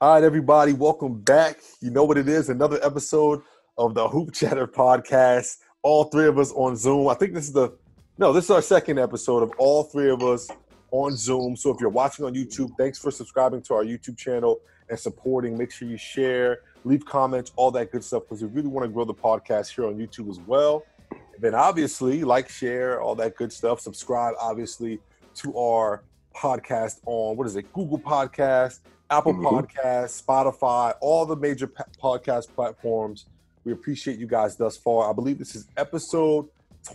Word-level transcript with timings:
All 0.00 0.14
right, 0.14 0.22
everybody, 0.22 0.74
welcome 0.74 1.20
back. 1.22 1.58
You 1.80 1.90
know 1.90 2.04
what 2.04 2.18
it 2.18 2.28
is 2.28 2.50
another 2.50 2.78
episode 2.84 3.42
of 3.76 3.94
the 3.94 4.06
Hoop 4.06 4.32
Chatter 4.32 4.68
podcast. 4.68 5.56
All 5.82 6.04
three 6.04 6.28
of 6.28 6.38
us 6.38 6.52
on 6.52 6.76
Zoom. 6.76 7.08
I 7.08 7.14
think 7.14 7.34
this 7.34 7.48
is 7.48 7.52
the 7.52 7.76
no, 8.16 8.32
this 8.32 8.44
is 8.44 8.50
our 8.50 8.62
second 8.62 9.00
episode 9.00 9.42
of 9.42 9.50
all 9.58 9.82
three 9.82 10.08
of 10.08 10.22
us 10.22 10.46
on 10.92 11.16
Zoom. 11.16 11.56
So 11.56 11.74
if 11.74 11.80
you're 11.80 11.90
watching 11.90 12.24
on 12.24 12.34
YouTube, 12.34 12.70
thanks 12.78 12.96
for 12.96 13.10
subscribing 13.10 13.60
to 13.62 13.74
our 13.74 13.82
YouTube 13.82 14.16
channel 14.16 14.60
and 14.88 14.96
supporting. 14.96 15.58
Make 15.58 15.72
sure 15.72 15.88
you 15.88 15.98
share, 15.98 16.60
leave 16.84 17.04
comments, 17.04 17.50
all 17.56 17.72
that 17.72 17.90
good 17.90 18.04
stuff, 18.04 18.22
because 18.22 18.40
we 18.40 18.48
really 18.50 18.68
want 18.68 18.84
to 18.84 18.92
grow 18.92 19.04
the 19.04 19.12
podcast 19.12 19.74
here 19.74 19.86
on 19.86 19.94
YouTube 19.94 20.30
as 20.30 20.38
well. 20.38 20.84
And 21.10 21.40
then 21.40 21.56
obviously, 21.56 22.22
like, 22.22 22.48
share, 22.48 23.00
all 23.00 23.16
that 23.16 23.34
good 23.34 23.52
stuff. 23.52 23.80
Subscribe, 23.80 24.36
obviously, 24.40 25.00
to 25.34 25.58
our 25.58 26.04
podcast 26.36 27.00
on 27.04 27.36
what 27.36 27.48
is 27.48 27.56
it? 27.56 27.72
Google 27.72 27.98
Podcast, 27.98 28.78
Apple 29.10 29.32
mm-hmm. 29.32 29.46
Podcast, 29.46 30.22
Spotify, 30.22 30.94
all 31.00 31.24
the 31.24 31.36
major 31.36 31.66
podcast 31.66 32.52
platforms. 32.54 33.26
We 33.64 33.72
appreciate 33.72 34.18
you 34.18 34.26
guys 34.26 34.56
thus 34.56 34.76
far. 34.76 35.10
I 35.10 35.12
believe 35.12 35.38
this 35.38 35.54
is 35.54 35.66
episode 35.76 36.48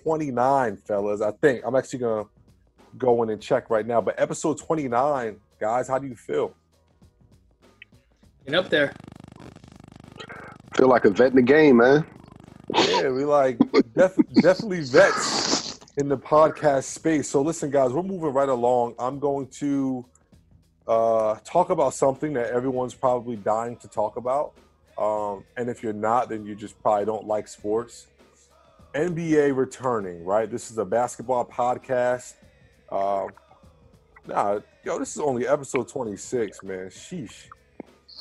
29, 0.03 0.77
fellas. 0.77 1.21
I 1.21 1.31
think 1.31 1.63
I'm 1.65 1.75
actually 1.75 1.99
gonna 1.99 2.25
go 2.97 3.23
in 3.23 3.29
and 3.29 3.41
check 3.41 3.69
right 3.69 3.85
now. 3.85 4.01
But 4.01 4.19
episode 4.19 4.59
29, 4.59 5.37
guys, 5.59 5.87
how 5.87 5.97
do 5.97 6.07
you 6.07 6.15
feel? 6.15 6.53
Get 8.45 8.55
up 8.55 8.69
there. 8.69 8.93
Feel 10.75 10.89
like 10.89 11.05
a 11.05 11.09
vet 11.09 11.29
in 11.29 11.35
the 11.35 11.41
game, 11.41 11.77
man. 11.77 12.05
Yeah, 12.75 13.09
we 13.09 13.25
like 13.25 13.57
def- 13.95 14.17
definitely 14.41 14.81
vets 14.81 15.79
in 15.97 16.09
the 16.09 16.17
podcast 16.17 16.83
space. 16.83 17.29
So 17.29 17.41
listen, 17.41 17.69
guys, 17.69 17.91
we're 17.91 18.03
moving 18.03 18.33
right 18.33 18.49
along. 18.49 18.95
I'm 18.99 19.19
going 19.19 19.47
to 19.59 20.05
uh, 20.87 21.35
talk 21.43 21.69
about 21.69 21.93
something 21.93 22.33
that 22.33 22.51
everyone's 22.51 22.93
probably 22.93 23.35
dying 23.35 23.77
to 23.77 23.87
talk 23.87 24.17
about. 24.17 24.53
Um, 24.97 25.43
and 25.57 25.69
if 25.69 25.81
you're 25.81 25.93
not, 25.93 26.29
then 26.29 26.45
you 26.45 26.55
just 26.55 26.81
probably 26.81 27.05
don't 27.05 27.25
like 27.25 27.47
sports. 27.47 28.07
NBA 28.93 29.55
returning, 29.55 30.23
right? 30.23 30.49
This 30.49 30.69
is 30.69 30.77
a 30.77 30.85
basketball 30.85 31.45
podcast. 31.45 32.35
Uh, 32.91 33.27
nah, 34.27 34.59
yo, 34.83 34.99
this 34.99 35.15
is 35.15 35.19
only 35.19 35.47
episode 35.47 35.87
26, 35.87 36.63
man. 36.63 36.87
Sheesh. 36.87 37.47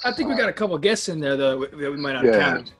I 0.04 0.12
think 0.12 0.30
we 0.30 0.36
got 0.36 0.48
a 0.48 0.52
couple 0.52 0.76
guests 0.78 1.08
in 1.08 1.20
there 1.20 1.36
though 1.36 1.60
that 1.66 1.90
we 1.90 1.96
might 1.96 2.14
not 2.14 2.24
yeah. 2.24 2.38
count. 2.38 2.72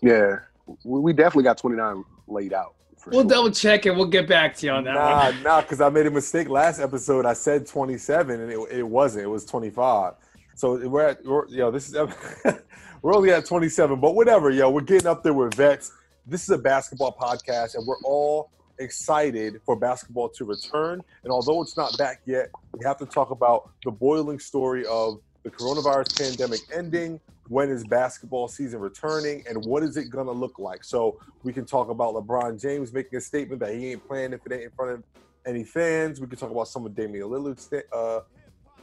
Yeah, 0.00 0.36
we 0.84 1.12
definitely 1.12 1.44
got 1.44 1.58
29 1.58 2.04
laid 2.28 2.52
out. 2.52 2.74
We'll 3.06 3.22
sure. 3.22 3.28
double 3.28 3.50
check 3.50 3.86
and 3.86 3.96
we'll 3.96 4.06
get 4.06 4.28
back 4.28 4.56
to 4.56 4.66
you 4.66 4.72
on 4.72 4.84
that 4.84 4.94
nah, 4.94 5.26
one. 5.26 5.42
Nah, 5.42 5.60
because 5.62 5.80
I 5.80 5.88
made 5.88 6.06
a 6.06 6.10
mistake 6.10 6.48
last 6.48 6.80
episode. 6.80 7.26
I 7.26 7.32
said 7.32 7.66
27 7.66 8.40
and 8.40 8.52
it, 8.52 8.58
it 8.70 8.82
wasn't. 8.82 9.24
It 9.24 9.28
was 9.28 9.44
25. 9.44 10.14
So 10.54 10.88
we're 10.88 11.08
at, 11.08 11.24
we're, 11.24 11.46
yo, 11.48 11.70
this 11.70 11.88
is, 11.88 11.94
we're 13.02 13.14
only 13.14 13.30
at 13.30 13.46
27, 13.46 13.98
but 13.98 14.14
whatever, 14.14 14.50
yo, 14.50 14.70
we're 14.70 14.82
getting 14.82 15.06
up 15.06 15.22
there 15.22 15.32
with 15.32 15.54
vets. 15.54 15.92
This 16.26 16.42
is 16.42 16.50
a 16.50 16.58
basketball 16.58 17.16
podcast, 17.18 17.74
and 17.74 17.86
we're 17.86 18.00
all 18.04 18.50
excited 18.78 19.60
for 19.64 19.76
basketball 19.76 20.28
to 20.30 20.44
return. 20.44 21.02
And 21.24 21.32
although 21.32 21.62
it's 21.62 21.76
not 21.76 21.96
back 21.96 22.20
yet, 22.26 22.50
we 22.76 22.84
have 22.84 22.98
to 22.98 23.06
talk 23.06 23.30
about 23.30 23.70
the 23.84 23.90
boiling 23.90 24.38
story 24.38 24.84
of 24.86 25.20
the 25.44 25.50
coronavirus 25.50 26.18
pandemic 26.18 26.60
ending. 26.74 27.20
When 27.50 27.68
is 27.68 27.82
basketball 27.84 28.46
season 28.46 28.78
returning, 28.78 29.42
and 29.48 29.64
what 29.66 29.82
is 29.82 29.96
it 29.96 30.08
gonna 30.08 30.30
look 30.30 30.60
like? 30.60 30.84
So 30.84 31.18
we 31.42 31.52
can 31.52 31.64
talk 31.64 31.88
about 31.90 32.14
LeBron 32.14 32.62
James 32.62 32.92
making 32.92 33.18
a 33.18 33.20
statement 33.20 33.60
that 33.60 33.74
he 33.74 33.90
ain't 33.90 34.06
playing 34.06 34.32
if 34.32 34.46
it 34.46 34.52
ain't 34.52 34.62
in 34.62 34.70
front 34.70 34.92
of 34.92 35.02
any 35.44 35.64
fans. 35.64 36.20
We 36.20 36.28
can 36.28 36.38
talk 36.38 36.52
about 36.52 36.68
some 36.68 36.86
of 36.86 36.94
Damian 36.94 37.26
Lillard's, 37.26 37.68
uh, 37.92 38.20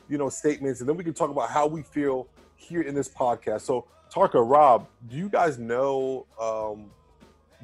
you 0.09 0.17
know, 0.17 0.27
statements, 0.27 0.81
and 0.81 0.89
then 0.89 0.97
we 0.97 1.05
can 1.05 1.13
talk 1.13 1.29
about 1.29 1.49
how 1.49 1.65
we 1.65 1.81
feel 1.81 2.27
here 2.57 2.81
in 2.81 2.93
this 2.93 3.07
podcast. 3.07 3.61
So 3.61 3.87
Tarka, 4.13 4.43
Rob, 4.45 4.85
do 5.07 5.15
you 5.15 5.29
guys 5.29 5.57
know 5.57 6.25
um, 6.37 6.91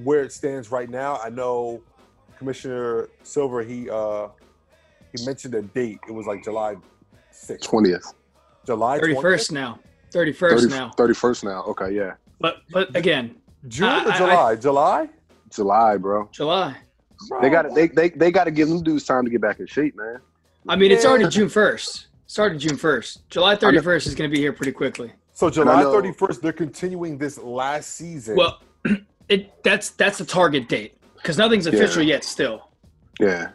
where 0.05 0.23
it 0.23 0.31
stands 0.31 0.71
right 0.71 0.89
now? 0.89 1.19
I 1.21 1.29
know 1.29 1.81
Commissioner 2.37 3.09
Silver 3.23 3.61
he 3.61 3.89
uh, 3.89 4.29
he 5.13 5.25
mentioned 5.25 5.53
a 5.55 5.63
date. 5.63 5.99
It 6.07 6.13
was 6.13 6.27
like 6.27 6.45
July 6.45 6.77
sixth, 7.29 7.69
twentieth, 7.69 8.13
July 8.65 8.99
thirty 8.99 9.15
first 9.19 9.51
now, 9.51 9.79
thirty 10.13 10.31
first 10.31 10.69
now, 10.69 10.91
thirty 10.91 11.13
first 11.13 11.43
now. 11.43 11.63
Okay, 11.63 11.91
yeah. 11.91 12.13
But 12.39 12.61
but 12.71 12.95
again, 12.95 13.35
June 13.67 13.89
I, 13.89 14.05
or 14.05 14.17
July? 14.17 14.51
I, 14.51 14.55
July. 14.55 15.09
July, 15.49 15.97
bro. 15.97 16.29
July. 16.31 16.75
Bro, 17.27 17.41
they 17.41 17.49
got 17.49 17.73
they 17.75 17.87
they 17.87 18.09
they 18.09 18.31
got 18.31 18.45
to 18.45 18.51
give 18.51 18.69
them 18.69 18.83
dudes 18.83 19.05
time 19.05 19.25
to 19.25 19.29
get 19.29 19.41
back 19.41 19.59
in 19.59 19.67
shape, 19.67 19.95
man. 19.95 20.19
I 20.67 20.75
mean, 20.75 20.91
yeah. 20.91 20.97
it's 20.97 21.05
already 21.05 21.27
June 21.27 21.49
first. 21.49 22.07
Started 22.27 22.59
June 22.59 22.77
first. 22.77 23.27
July 23.29 23.55
thirty 23.55 23.79
first 23.79 24.07
is 24.07 24.15
going 24.15 24.29
to 24.29 24.33
be 24.33 24.39
here 24.39 24.53
pretty 24.53 24.71
quickly. 24.71 25.11
So 25.33 25.49
July 25.49 25.83
thirty 25.83 26.11
first, 26.11 26.41
they're 26.41 26.53
continuing 26.53 27.17
this 27.17 27.37
last 27.37 27.95
season. 27.95 28.35
Well, 28.35 28.61
it 29.29 29.63
that's 29.63 29.91
that's 29.91 30.17
the 30.17 30.25
target 30.25 30.67
date 30.69 30.97
because 31.15 31.37
nothing's 31.37 31.67
official 31.67 32.03
yeah. 32.03 32.15
yet. 32.15 32.23
Still. 32.23 32.69
Yeah. 33.19 33.49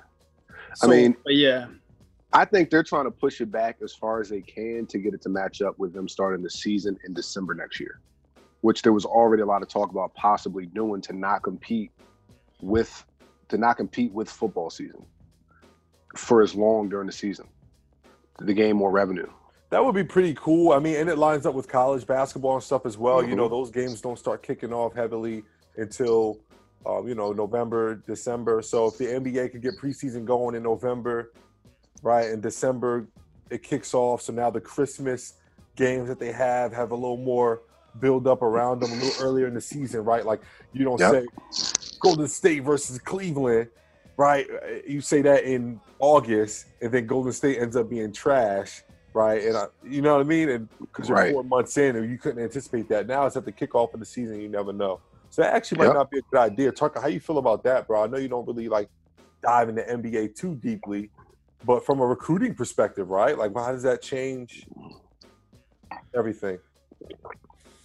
So, 0.75 0.87
I 0.87 0.91
mean, 0.91 1.17
yeah. 1.27 1.67
I 2.33 2.45
think 2.45 2.71
they're 2.71 2.83
trying 2.83 3.05
to 3.05 3.11
push 3.11 3.41
it 3.41 3.51
back 3.51 3.79
as 3.83 3.95
far 3.95 4.21
as 4.21 4.29
they 4.29 4.43
can 4.43 4.87
to 4.87 4.99
get 4.99 5.15
it 5.15 5.23
to 5.23 5.29
match 5.29 5.63
up 5.63 5.79
with 5.79 5.95
them 5.95 6.09
starting 6.09 6.43
the 6.43 6.51
season 6.51 6.99
in 7.07 7.15
December 7.15 7.55
next 7.55 7.81
year, 7.81 8.01
which 8.61 8.83
there 8.83 8.93
was 8.93 9.07
already 9.07 9.43
a 9.43 9.47
lot 9.47 9.63
of 9.63 9.69
talk 9.69 9.91
about 9.91 10.15
possibly 10.15 10.67
doing 10.67 11.01
to 11.03 11.15
not 11.15 11.43
compete 11.43 11.91
with 12.61 13.05
to 13.49 13.57
not 13.57 13.79
compete 13.79 14.13
with 14.13 14.29
football 14.29 14.69
season 14.69 15.03
for 16.17 16.43
as 16.43 16.55
long 16.55 16.89
during 16.89 17.07
the 17.07 17.13
season 17.13 17.47
to 18.47 18.53
gain 18.53 18.77
more 18.77 18.91
revenue. 18.91 19.29
That 19.71 19.85
would 19.85 19.95
be 19.95 20.05
pretty 20.05 20.35
cool. 20.35 20.73
I 20.73 20.79
mean, 20.79 20.97
and 20.97 21.09
it 21.09 21.17
lines 21.17 21.47
up 21.47 21.55
with 21.55 21.69
college 21.69 22.07
basketball 22.07 22.55
and 22.55 22.63
stuff 22.63 22.85
as 22.85 22.99
well. 22.99 23.21
Mm-hmm. 23.21 23.31
You 23.31 23.37
know, 23.37 23.49
those 23.49 23.71
games 23.71 24.01
don't 24.01 24.19
start 24.19 24.43
kicking 24.43 24.73
off 24.73 24.95
heavily 24.95 25.45
until 25.77 26.41
um, 26.87 27.09
you 27.09 27.15
know 27.15 27.33
November, 27.33 27.97
December. 28.07 28.61
So 28.61 28.87
if 28.87 28.99
the 28.99 29.07
NBA 29.07 29.53
could 29.53 29.63
get 29.63 29.79
preseason 29.79 30.25
going 30.25 30.55
in 30.55 30.63
November, 30.63 31.33
right, 32.03 32.31
in 32.31 32.41
December 32.41 33.07
it 33.51 33.63
kicks 33.63 33.95
off. 33.95 34.23
So 34.23 34.33
now 34.33 34.51
the 34.51 34.61
Christmas 34.61 35.35
games 35.77 36.09
that 36.09 36.19
they 36.19 36.33
have 36.33 36.73
have 36.73 36.91
a 36.91 36.95
little 36.95 37.17
more 37.17 37.63
build 38.01 38.27
up 38.27 38.43
around 38.43 38.81
them 38.81 38.93
a 38.93 38.95
little 38.95 39.25
earlier 39.25 39.47
in 39.47 39.55
the 39.55 39.61
season, 39.61 40.05
right? 40.05 40.25
Like 40.25 40.41
you 40.73 40.85
don't 40.85 41.01
yep. 41.01 41.13
say 41.13 41.97
Golden 42.01 42.29
State 42.29 42.61
versus 42.61 42.99
Cleveland, 42.99 43.69
right? 44.17 44.47
You 44.87 45.01
say 45.01 45.23
that 45.23 45.45
in 45.45 45.81
August, 45.99 46.67
and 46.83 46.93
then 46.93 47.07
Golden 47.07 47.33
State 47.33 47.59
ends 47.59 47.77
up 47.77 47.89
being 47.89 48.13
trash 48.13 48.83
right? 49.15 49.43
And 49.45 49.57
I, 49.57 49.67
you 49.85 50.01
know 50.01 50.15
what 50.15 50.21
I 50.21 50.29
mean? 50.29 50.49
And 50.49 50.69
because 50.81 51.09
you're 51.09 51.19
right. 51.19 51.33
four 51.33 51.43
months 51.43 51.77
in, 51.77 51.97
and 51.97 52.09
you 52.09 52.19
couldn't 52.19 52.43
anticipate 52.43 52.89
that. 52.91 53.07
Now 53.07 53.27
it's 53.27 53.37
at 53.37 53.45
the 53.45 53.53
kickoff 53.53 53.93
of 53.95 54.01
the 54.01 54.07
season. 54.07 54.41
You 54.41 54.49
never 54.49 54.73
know. 54.73 55.01
So 55.31 55.43
that 55.43 55.55
actually 55.55 55.79
might 55.79 55.87
yep. 55.87 55.95
not 55.95 56.11
be 56.11 56.19
a 56.19 56.23
good 56.31 56.39
idea. 56.39 56.73
Tucker, 56.73 57.01
how 57.01 57.09
you 57.09 57.21
feel 57.21 57.39
about 57.39 57.63
that, 57.65 57.87
bro? 57.87 58.05
I 58.05 58.07
know 58.07 58.17
you 58.17 58.29
don't 58.29 58.47
really 58.47 58.69
like 58.69 58.89
dive 59.43 59.69
into 59.69 59.83
NBA 59.83 60.37
too 60.37 60.55
deeply, 60.57 61.11
but 61.65 61.85
from 61.85 62.01
a 62.01 62.07
recruiting 62.07 62.55
perspective, 62.55 63.11
right? 63.11 63.37
Like, 63.37 63.55
how 63.55 63.73
does 63.73 63.83
that 63.83 64.03
change 64.03 64.67
everything? 66.15 66.59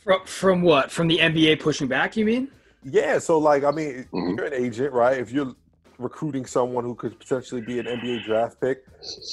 From 0.03 0.25
from 0.25 0.61
what? 0.61 0.91
From 0.91 1.07
the 1.07 1.17
NBA 1.17 1.59
pushing 1.59 1.87
back? 1.87 2.17
You 2.17 2.25
mean? 2.25 2.49
Yeah. 2.83 3.19
So 3.19 3.37
like, 3.37 3.63
I 3.63 3.71
mean, 3.71 4.07
mm-hmm. 4.13 4.37
you're 4.37 4.45
an 4.45 4.53
agent, 4.53 4.93
right? 4.93 5.17
If 5.17 5.31
you're 5.31 5.55
recruiting 5.99 6.45
someone 6.45 6.83
who 6.83 6.95
could 6.95 7.17
potentially 7.19 7.61
be 7.61 7.79
an 7.79 7.85
NBA 7.85 8.25
draft 8.25 8.59
pick. 8.59 8.83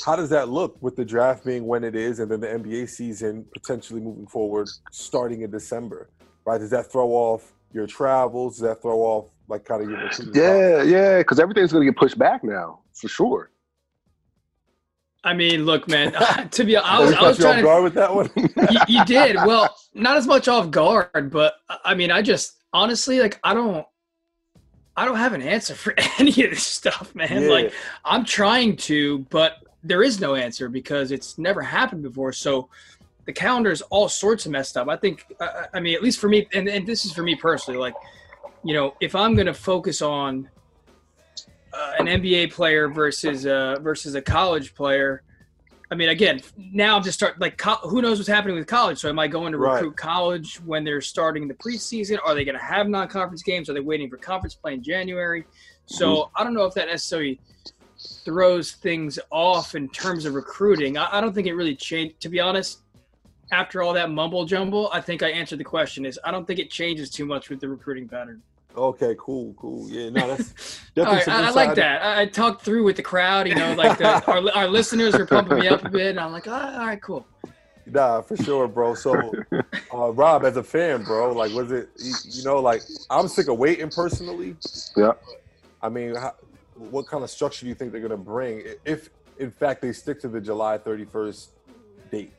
How 0.05 0.17
does 0.17 0.31
that 0.31 0.49
look 0.49 0.81
with 0.83 0.97
the 0.97 1.05
draft 1.05 1.45
being 1.45 1.67
when 1.67 1.84
it 1.84 1.95
is, 1.95 2.21
and 2.21 2.31
then 2.31 2.41
the 2.41 2.47
NBA 2.47 2.89
season 2.89 3.45
potentially 3.53 4.00
moving 4.00 4.27
forward 4.27 4.69
starting 4.91 5.43
in 5.43 5.50
December? 5.50 6.11
Right? 6.45 6.59
Does 6.59 6.71
that 6.71 6.91
throw 6.91 7.11
off 7.11 7.53
your 7.73 7.87
travels? 7.87 8.55
Does 8.55 8.62
that 8.62 8.83
throw 8.83 9.00
off 9.00 9.31
like 9.49 9.65
kind 9.65 9.83
of 9.83 9.91
your 9.91 10.00
recruiting? 10.00 10.34
Yeah, 10.34 10.71
process? 10.71 10.89
yeah, 10.89 11.19
because 11.19 11.41
everything's 11.41 11.73
going 11.73 11.87
to 11.87 11.93
get 11.93 11.99
pushed 11.99 12.19
back 12.19 12.45
now 12.45 12.81
for 12.95 13.09
sure. 13.09 13.50
I 15.22 15.34
mean, 15.34 15.66
look, 15.66 15.88
man. 15.88 16.12
to 16.50 16.64
be, 16.64 16.76
I 16.76 16.98
was, 16.98 17.12
I 17.12 17.22
was 17.22 17.38
trying 17.38 17.56
to 17.56 17.62
guard 17.62 17.84
with 17.84 17.94
that 17.94 18.14
one. 18.14 18.31
you, 18.36 18.81
you 18.88 19.05
did 19.05 19.37
well, 19.37 19.75
not 19.94 20.17
as 20.17 20.26
much 20.26 20.49
off 20.49 20.70
guard, 20.70 21.31
but 21.31 21.55
I 21.84 21.94
mean, 21.94 22.11
I 22.11 22.22
just 22.22 22.56
honestly 22.72 23.20
like 23.20 23.38
I 23.43 23.52
don't 23.52 23.87
I 24.96 25.05
don't 25.05 25.17
have 25.17 25.32
an 25.32 25.43
answer 25.43 25.75
for 25.75 25.94
any 26.19 26.31
of 26.44 26.50
this 26.50 26.62
stuff, 26.62 27.14
man. 27.14 27.43
Yeah. 27.43 27.50
Like 27.50 27.72
I'm 28.05 28.25
trying 28.25 28.76
to, 28.76 29.20
but 29.31 29.58
there 29.82 30.02
is 30.02 30.20
no 30.20 30.34
answer 30.34 30.69
because 30.69 31.11
it's 31.11 31.38
never 31.38 31.62
happened 31.62 32.02
before. 32.02 32.32
So 32.32 32.69
the 33.25 33.32
calendar 33.32 33.70
is 33.70 33.82
all 33.82 34.08
sorts 34.08 34.46
of 34.46 34.52
messed 34.52 34.76
up. 34.76 34.88
I 34.88 34.96
think, 34.96 35.25
uh, 35.40 35.64
I 35.73 35.81
mean, 35.81 35.94
at 35.94 36.02
least 36.02 36.19
for 36.19 36.28
me, 36.28 36.46
and, 36.52 36.69
and 36.69 36.87
this 36.87 37.05
is 37.05 37.12
for 37.12 37.23
me 37.23 37.34
personally, 37.34 37.78
like, 37.78 37.94
you 38.64 38.75
know, 38.75 38.94
if 39.00 39.14
I'm 39.14 39.34
going 39.34 39.46
to 39.46 39.55
focus 39.55 40.02
on 40.02 40.49
uh, 41.72 41.93
an 41.99 42.06
NBA 42.06 42.52
player 42.52 42.88
versus 42.88 43.46
uh, 43.46 43.78
versus 43.81 44.14
a 44.14 44.22
college 44.22 44.75
player, 44.75 45.22
I 45.90 45.96
mean, 45.96 46.08
again, 46.08 46.40
now 46.56 46.96
I'm 46.96 47.02
just 47.02 47.19
start 47.19 47.40
like 47.40 47.58
co- 47.58 47.88
who 47.88 48.00
knows 48.00 48.19
what's 48.19 48.28
happening 48.28 48.56
with 48.56 48.67
college. 48.67 48.99
So 48.99 49.08
am 49.08 49.19
I 49.19 49.26
going 49.26 49.52
to 49.52 49.58
recruit 49.58 49.88
right. 49.88 49.96
college 49.96 50.56
when 50.64 50.84
they're 50.84 51.00
starting 51.00 51.49
the 51.49 51.55
preseason? 51.55 52.19
Are 52.25 52.34
they 52.34 52.44
going 52.44 52.56
to 52.56 52.64
have 52.64 52.88
non-conference 52.88 53.43
games? 53.43 53.69
Are 53.69 53.75
they 53.75 53.81
waiting 53.81 54.08
for 54.08 54.17
conference 54.17 54.55
play 54.55 54.75
in 54.75 54.82
January? 54.82 55.44
So 55.87 56.14
mm-hmm. 56.14 56.37
I 56.37 56.44
don't 56.44 56.55
know 56.55 56.64
if 56.64 56.75
that 56.75 56.87
necessarily 56.87 57.40
throws 58.25 58.73
things 58.73 59.19
off 59.31 59.75
in 59.75 59.88
terms 59.88 60.26
of 60.26 60.34
recruiting. 60.34 60.96
I, 60.96 61.19
I 61.19 61.20
don't 61.20 61.34
think 61.34 61.49
it 61.49 61.55
really 61.55 61.75
changed. 61.75 62.20
To 62.20 62.28
be 62.28 62.38
honest, 62.38 62.82
after 63.50 63.82
all 63.82 63.93
that 63.94 64.11
mumble 64.11 64.44
jumble, 64.44 64.90
I 64.93 65.00
think 65.00 65.25
I 65.25 65.31
answered 65.31 65.58
the 65.58 65.64
question. 65.64 66.06
Is 66.06 66.20
I 66.25 66.31
don't 66.31 66.46
think 66.46 66.61
it 66.61 66.70
changes 66.70 67.11
too 67.11 67.26
much 67.26 67.50
with 67.50 67.58
the 67.58 67.69
recruiting 67.69 68.08
pattern. 68.08 68.43
Okay, 68.76 69.17
cool, 69.19 69.52
cool. 69.55 69.88
Yeah, 69.88 70.11
no, 70.11 70.28
that's 70.28 70.81
all 70.96 71.05
right. 71.05 71.28
I, 71.28 71.49
I, 71.49 71.50
like 71.50 71.75
that. 71.75 72.02
I, 72.02 72.22
I, 72.22 72.26
talked 72.26 72.62
through 72.62 72.84
with 72.84 72.96
the 72.96 73.02
crowd. 73.02 73.49
You 73.49 73.55
know, 73.55 73.75
like 73.75 73.99
the, 73.99 74.25
our 74.31 74.50
our 74.52 74.69
listeners 74.69 75.14
are 75.14 75.26
pumping 75.26 75.58
me 75.58 75.69
up 75.69 75.84
a 75.84 75.88
bit, 75.88 76.11
and 76.11 76.20
I'm 76.20 76.32
like, 76.32 76.46
oh, 76.46 76.52
all 76.52 76.87
right, 76.87 77.02
cool. 77.02 77.26
Nah, 77.87 78.20
for 78.20 78.37
sure, 78.37 78.69
bro. 78.69 78.94
So, 78.94 79.32
uh, 79.94 80.12
Rob, 80.12 80.44
as 80.44 80.56
a 80.56 80.62
fan, 80.62 81.02
bro, 81.02 81.32
like, 81.32 81.52
was 81.52 81.72
it, 81.72 81.88
you 82.25 82.44
know, 82.44 82.61
like, 82.61 82.82
I'm 83.08 83.28
sick 83.28 83.49
of 83.49 83.58
waiting 83.58 83.90
personally. 83.90 84.56
Yeah. 84.96 85.12
I 85.82 85.88
mean, 85.88 86.14
how, 86.14 86.34
what 86.76 87.06
kind 87.06 87.25
of 87.25 87.31
structure 87.31 87.64
do 87.64 87.69
you 87.69 87.75
think 87.75 87.93
they're 87.93 88.00
going 88.00 88.11
to 88.11 88.16
bring 88.16 88.62
if, 88.84 89.11
in 89.38 89.50
fact, 89.50 89.82
they 89.82 89.93
stick 89.93 90.20
to 90.20 90.28
the 90.28 90.40
July 90.40 90.78
31st 90.78 91.49
date? 92.11 92.32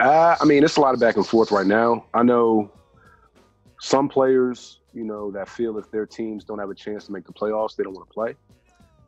Uh, 0.00 0.36
I 0.40 0.44
mean, 0.44 0.64
it's 0.64 0.76
a 0.76 0.80
lot 0.80 0.94
of 0.94 1.00
back 1.00 1.16
and 1.16 1.26
forth 1.26 1.52
right 1.52 1.66
now. 1.66 2.04
I 2.12 2.22
know 2.22 2.72
some 3.80 4.08
players, 4.08 4.80
you 4.94 5.04
know, 5.04 5.30
that 5.32 5.48
feel 5.48 5.76
if 5.78 5.90
their 5.90 6.06
teams 6.06 6.44
don't 6.44 6.58
have 6.58 6.70
a 6.70 6.74
chance 6.74 7.06
to 7.06 7.12
make 7.12 7.26
the 7.26 7.32
playoffs, 7.32 7.76
they 7.76 7.84
don't 7.84 7.94
want 7.94 8.08
to 8.08 8.14
play, 8.14 8.34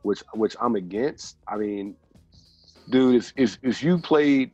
which 0.01 0.21
which 0.33 0.55
I'm 0.61 0.75
against. 0.75 1.37
I 1.47 1.57
mean, 1.57 1.95
dude, 2.89 3.15
if 3.15 3.33
if 3.35 3.57
if 3.63 3.83
you 3.83 3.97
played 3.97 4.51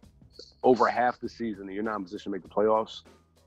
over 0.64 0.88
half 0.88 1.20
the 1.20 1.28
season 1.28 1.64
and 1.66 1.74
you're 1.74 1.84
not 1.84 1.98
in 1.98 2.04
position 2.04 2.32
to 2.32 2.38
make 2.38 2.44
the 2.44 2.50
playoffs, 2.50 3.02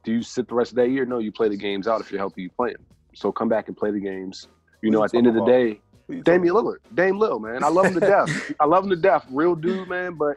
do 0.05 0.13
you 0.13 0.23
sit 0.23 0.49
the 0.49 0.55
rest 0.55 0.73
of 0.73 0.77
that 0.77 0.91
year? 0.91 1.07
No, 1.07 1.19
you 1.19 1.33
play 1.33 1.49
the 1.49 1.57
games 1.57 1.89
out 1.89 2.01
if 2.01 2.11
you're 2.11 2.21
healthy, 2.21 2.43
you 2.43 2.51
play 2.51 2.73
them. 2.73 2.85
So 3.15 3.33
come 3.33 3.49
back 3.49 3.69
and 3.69 3.77
play 3.77 3.91
the 3.91 4.01
games. 4.01 4.49
You 4.83 4.91
know, 4.91 5.03
at 5.03 5.13
the 5.13 5.19
end 5.19 5.27
of 5.27 5.35
the 5.35 5.41
about? 5.41 5.51
day, 5.51 5.81
Damian 6.23 6.55
Lillard, 6.55 6.79
Dame 6.95 7.19
Lil, 7.19 7.41
man, 7.41 7.65
I 7.65 7.69
love 7.69 7.87
him 7.87 7.95
to 7.95 8.01
death. 8.01 8.53
I 8.61 8.67
love 8.67 8.85
him 8.85 8.91
to 8.91 8.97
death, 8.97 9.27
real 9.31 9.55
dude, 9.55 9.89
man. 9.89 10.15
But 10.15 10.37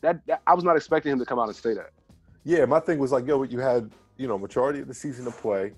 that, 0.00 0.24
that 0.26 0.42
I 0.46 0.54
was 0.54 0.64
not 0.64 0.76
expecting 0.76 1.12
him 1.12 1.18
to 1.18 1.24
come 1.24 1.38
out 1.38 1.48
and 1.48 1.56
say 1.56 1.74
that. 1.74 1.90
Yeah, 2.44 2.64
my 2.64 2.80
thing 2.80 2.98
was 2.98 3.12
like, 3.12 3.26
yo, 3.26 3.42
you 3.42 3.58
had 3.58 3.90
you 4.16 4.26
know 4.26 4.38
majority 4.38 4.80
of 4.80 4.88
the 4.88 4.94
season 4.94 5.24
to 5.26 5.30
play. 5.30 5.72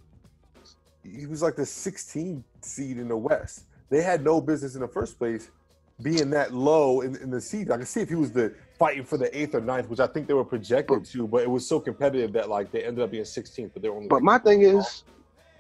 He 1.16 1.26
was 1.26 1.42
like 1.42 1.56
the 1.56 1.62
16th 1.62 2.42
seed 2.62 2.98
in 2.98 3.08
the 3.08 3.16
West. 3.16 3.64
They 3.90 4.02
had 4.02 4.22
no 4.22 4.40
business 4.40 4.74
in 4.74 4.80
the 4.80 4.88
first 4.88 5.18
place 5.18 5.50
being 6.02 6.30
that 6.30 6.54
low 6.54 7.00
in, 7.00 7.16
in 7.16 7.30
the 7.30 7.40
season. 7.40 7.72
I 7.72 7.76
can 7.76 7.86
see 7.86 8.00
if 8.00 8.08
he 8.08 8.14
was 8.14 8.30
the 8.30 8.54
fighting 8.78 9.04
for 9.04 9.16
the 9.16 9.36
eighth 9.36 9.54
or 9.54 9.60
ninth, 9.60 9.88
which 9.88 10.00
I 10.00 10.06
think 10.06 10.28
they 10.28 10.34
were 10.34 10.44
projected 10.44 11.04
to, 11.06 11.26
but 11.26 11.42
it 11.42 11.50
was 11.50 11.66
so 11.66 11.80
competitive 11.80 12.32
that 12.34 12.48
like 12.48 12.70
they 12.70 12.84
ended 12.84 13.02
up 13.02 13.10
being 13.10 13.24
16th, 13.24 13.70
but 13.72 13.82
they're 13.82 13.92
only. 13.92 14.08
But 14.08 14.16
like, 14.16 14.22
my 14.22 14.38
thing 14.38 14.62
is, 14.62 15.04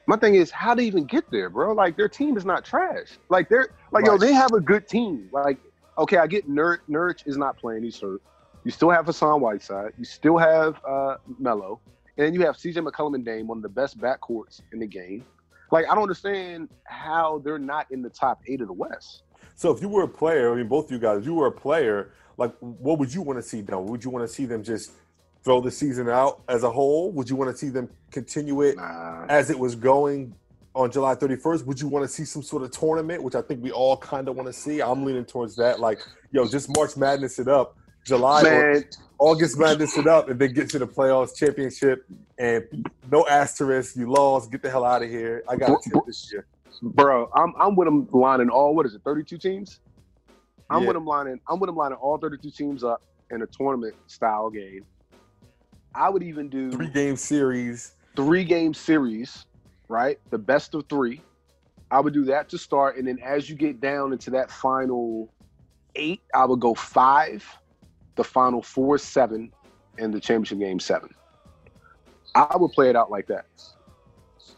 my 0.06 0.16
thing 0.16 0.36
is, 0.36 0.50
how 0.50 0.74
to 0.74 0.82
even 0.82 1.04
get 1.04 1.30
there, 1.30 1.50
bro? 1.50 1.72
Like 1.72 1.96
their 1.96 2.08
team 2.08 2.36
is 2.36 2.44
not 2.44 2.64
trash. 2.64 3.18
Like 3.28 3.48
they're 3.48 3.70
like 3.90 4.04
right. 4.04 4.12
yo, 4.12 4.18
they 4.18 4.32
have 4.32 4.52
a 4.52 4.60
good 4.60 4.86
team. 4.86 5.28
Like 5.32 5.58
okay, 5.98 6.18
I 6.18 6.26
get 6.26 6.48
Nurk. 6.48 6.78
Nurk 6.88 7.26
is 7.26 7.36
not 7.36 7.56
playing; 7.56 7.82
he's 7.82 8.00
hurt. 8.00 8.22
You 8.64 8.70
still 8.70 8.90
have 8.90 9.06
Hassan 9.06 9.40
Whiteside. 9.40 9.92
You 9.98 10.04
still 10.04 10.38
have 10.38 10.80
uh, 10.86 11.16
Melo, 11.38 11.80
and 12.16 12.26
then 12.26 12.34
you 12.34 12.44
have 12.44 12.56
C.J. 12.56 12.80
McCollum 12.80 13.14
and 13.14 13.24
Dame, 13.24 13.46
one 13.46 13.58
of 13.58 13.62
the 13.62 13.68
best 13.68 13.98
backcourts 13.98 14.60
in 14.72 14.78
the 14.78 14.86
game. 14.86 15.24
Like 15.70 15.86
I 15.86 15.94
don't 15.94 16.02
understand 16.02 16.68
how 16.84 17.40
they're 17.44 17.58
not 17.58 17.86
in 17.90 18.02
the 18.02 18.10
top 18.10 18.40
eight 18.46 18.60
of 18.60 18.68
the 18.68 18.72
West. 18.72 19.22
So 19.54 19.72
if 19.72 19.82
you 19.82 19.88
were 19.88 20.02
a 20.02 20.08
player, 20.08 20.52
I 20.52 20.56
mean, 20.56 20.68
both 20.68 20.86
of 20.86 20.92
you 20.92 20.98
guys, 20.98 21.18
if 21.18 21.24
you 21.24 21.34
were 21.34 21.48
a 21.48 21.52
player, 21.52 22.12
like, 22.36 22.54
what 22.60 23.00
would 23.00 23.12
you 23.12 23.22
want 23.22 23.38
to 23.38 23.42
see 23.42 23.60
done? 23.60 23.86
Would 23.86 24.04
you 24.04 24.10
want 24.10 24.26
to 24.26 24.32
see 24.32 24.46
them 24.46 24.62
just 24.62 24.92
throw 25.42 25.60
the 25.60 25.70
season 25.70 26.08
out 26.08 26.42
as 26.48 26.62
a 26.62 26.70
whole? 26.70 27.10
Would 27.12 27.28
you 27.28 27.34
want 27.34 27.50
to 27.50 27.56
see 27.56 27.68
them 27.68 27.88
continue 28.12 28.62
it 28.62 28.76
nah. 28.76 29.26
as 29.28 29.50
it 29.50 29.58
was 29.58 29.74
going 29.74 30.32
on 30.74 30.92
July 30.92 31.16
31st? 31.16 31.66
Would 31.66 31.80
you 31.80 31.88
want 31.88 32.04
to 32.04 32.08
see 32.08 32.24
some 32.24 32.42
sort 32.42 32.62
of 32.62 32.70
tournament, 32.70 33.22
which 33.22 33.34
I 33.34 33.42
think 33.42 33.60
we 33.62 33.72
all 33.72 33.96
kind 33.96 34.28
of 34.28 34.36
want 34.36 34.46
to 34.46 34.52
see? 34.52 34.80
I'm 34.80 35.04
leaning 35.04 35.24
towards 35.24 35.56
that. 35.56 35.80
Like, 35.80 35.98
yo, 36.30 36.46
just 36.46 36.74
March 36.76 36.96
Madness 36.96 37.40
it 37.40 37.48
up. 37.48 37.76
July 38.04 38.44
Man. 38.44 38.84
August 39.18 39.58
Madness 39.58 39.96
it 39.96 40.06
up 40.06 40.28
and 40.28 40.38
then 40.38 40.52
get 40.52 40.70
to 40.70 40.78
the 40.78 40.86
playoffs 40.86 41.34
championship 41.34 42.06
and 42.38 42.64
no 43.10 43.26
asterisk. 43.26 43.96
You 43.96 44.10
lost. 44.10 44.50
Get 44.50 44.62
the 44.62 44.70
hell 44.70 44.84
out 44.84 45.02
of 45.02 45.10
here. 45.10 45.42
I 45.48 45.56
got 45.56 45.70
a 45.70 45.76
tip 45.82 46.00
this 46.06 46.30
year. 46.32 46.46
Bro, 46.82 47.30
I'm 47.34 47.52
I'm 47.58 47.74
with 47.74 47.86
them 47.86 48.08
lining 48.12 48.50
all 48.50 48.74
what 48.74 48.86
is 48.86 48.94
it, 48.94 49.02
32 49.02 49.38
teams? 49.38 49.80
I'm 50.70 50.82
yeah. 50.82 50.88
with 50.88 50.94
them 50.94 51.06
lining. 51.06 51.40
I'm 51.48 51.58
with 51.58 51.68
them 51.68 51.76
lining 51.76 51.98
all 51.98 52.18
32 52.18 52.50
teams 52.50 52.84
up 52.84 53.02
in 53.30 53.42
a 53.42 53.46
tournament 53.46 53.94
style 54.06 54.50
game. 54.50 54.84
I 55.94 56.08
would 56.08 56.22
even 56.22 56.48
do 56.48 56.70
three 56.70 56.88
game 56.88 57.16
series. 57.16 57.92
Three 58.14 58.44
game 58.44 58.74
series, 58.74 59.46
right? 59.88 60.18
The 60.30 60.38
best 60.38 60.74
of 60.74 60.86
three. 60.88 61.22
I 61.90 62.00
would 62.00 62.12
do 62.12 62.24
that 62.26 62.50
to 62.50 62.58
start, 62.58 62.98
and 62.98 63.08
then 63.08 63.18
as 63.24 63.48
you 63.48 63.56
get 63.56 63.80
down 63.80 64.12
into 64.12 64.30
that 64.30 64.50
final 64.50 65.32
eight, 65.94 66.20
I 66.34 66.44
would 66.44 66.60
go 66.60 66.74
five, 66.74 67.44
the 68.18 68.24
final 68.24 68.60
four, 68.60 68.98
seven, 68.98 69.50
and 69.96 70.12
the 70.12 70.20
championship 70.20 70.58
game 70.58 70.78
seven. 70.78 71.08
I 72.34 72.54
would 72.56 72.72
play 72.72 72.90
it 72.90 72.96
out 72.96 73.10
like 73.10 73.26
that. 73.28 73.46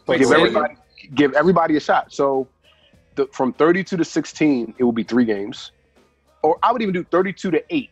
Wait, 0.07 0.19
give 0.19 0.31
everybody 0.31 0.75
give 1.13 1.33
everybody 1.33 1.77
a 1.77 1.79
shot. 1.79 2.11
So 2.11 2.47
the, 3.15 3.27
from 3.31 3.53
32 3.53 3.97
to 3.97 4.03
16, 4.03 4.75
it 4.77 4.83
will 4.83 4.91
be 4.91 5.03
three 5.03 5.25
games 5.25 5.71
or 6.43 6.57
I 6.63 6.71
would 6.71 6.81
even 6.81 6.93
do 6.93 7.03
32 7.03 7.51
to 7.51 7.63
8, 7.69 7.89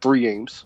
three 0.00 0.20
games. 0.20 0.64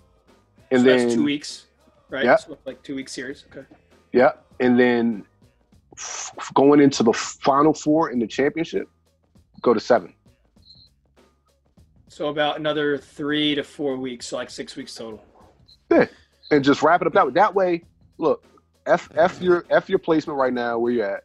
And 0.70 0.82
so 0.82 0.86
then 0.86 1.10
two 1.10 1.24
weeks, 1.24 1.66
right? 2.08 2.24
Yeah. 2.24 2.36
So 2.36 2.56
like 2.64 2.82
two 2.82 2.94
week 2.94 3.08
series. 3.08 3.44
Okay. 3.50 3.66
Yeah. 4.12 4.32
And 4.60 4.78
then 4.78 5.24
f- 5.96 6.32
going 6.54 6.80
into 6.80 7.02
the 7.02 7.12
final 7.12 7.74
four 7.74 8.10
in 8.10 8.20
the 8.20 8.26
championship, 8.26 8.88
go 9.62 9.74
to 9.74 9.80
seven. 9.80 10.14
So 12.10 12.26
about 12.26 12.58
another 12.58 12.98
three 12.98 13.54
to 13.54 13.62
four 13.62 13.96
weeks, 13.96 14.26
so 14.26 14.36
like 14.36 14.50
six 14.50 14.74
weeks 14.74 14.92
total. 14.92 15.24
Yeah. 15.92 16.06
And 16.50 16.64
just 16.64 16.82
wrap 16.82 17.00
it 17.02 17.06
up 17.06 17.12
that 17.12 17.24
way. 17.24 17.32
That 17.32 17.54
way, 17.54 17.84
look, 18.18 18.44
F 18.84 19.08
F 19.14 19.40
your 19.40 19.64
F 19.70 19.88
your 19.88 20.00
placement 20.00 20.36
right 20.36 20.52
now 20.52 20.76
where 20.76 20.92
you're 20.92 21.16
at. 21.16 21.24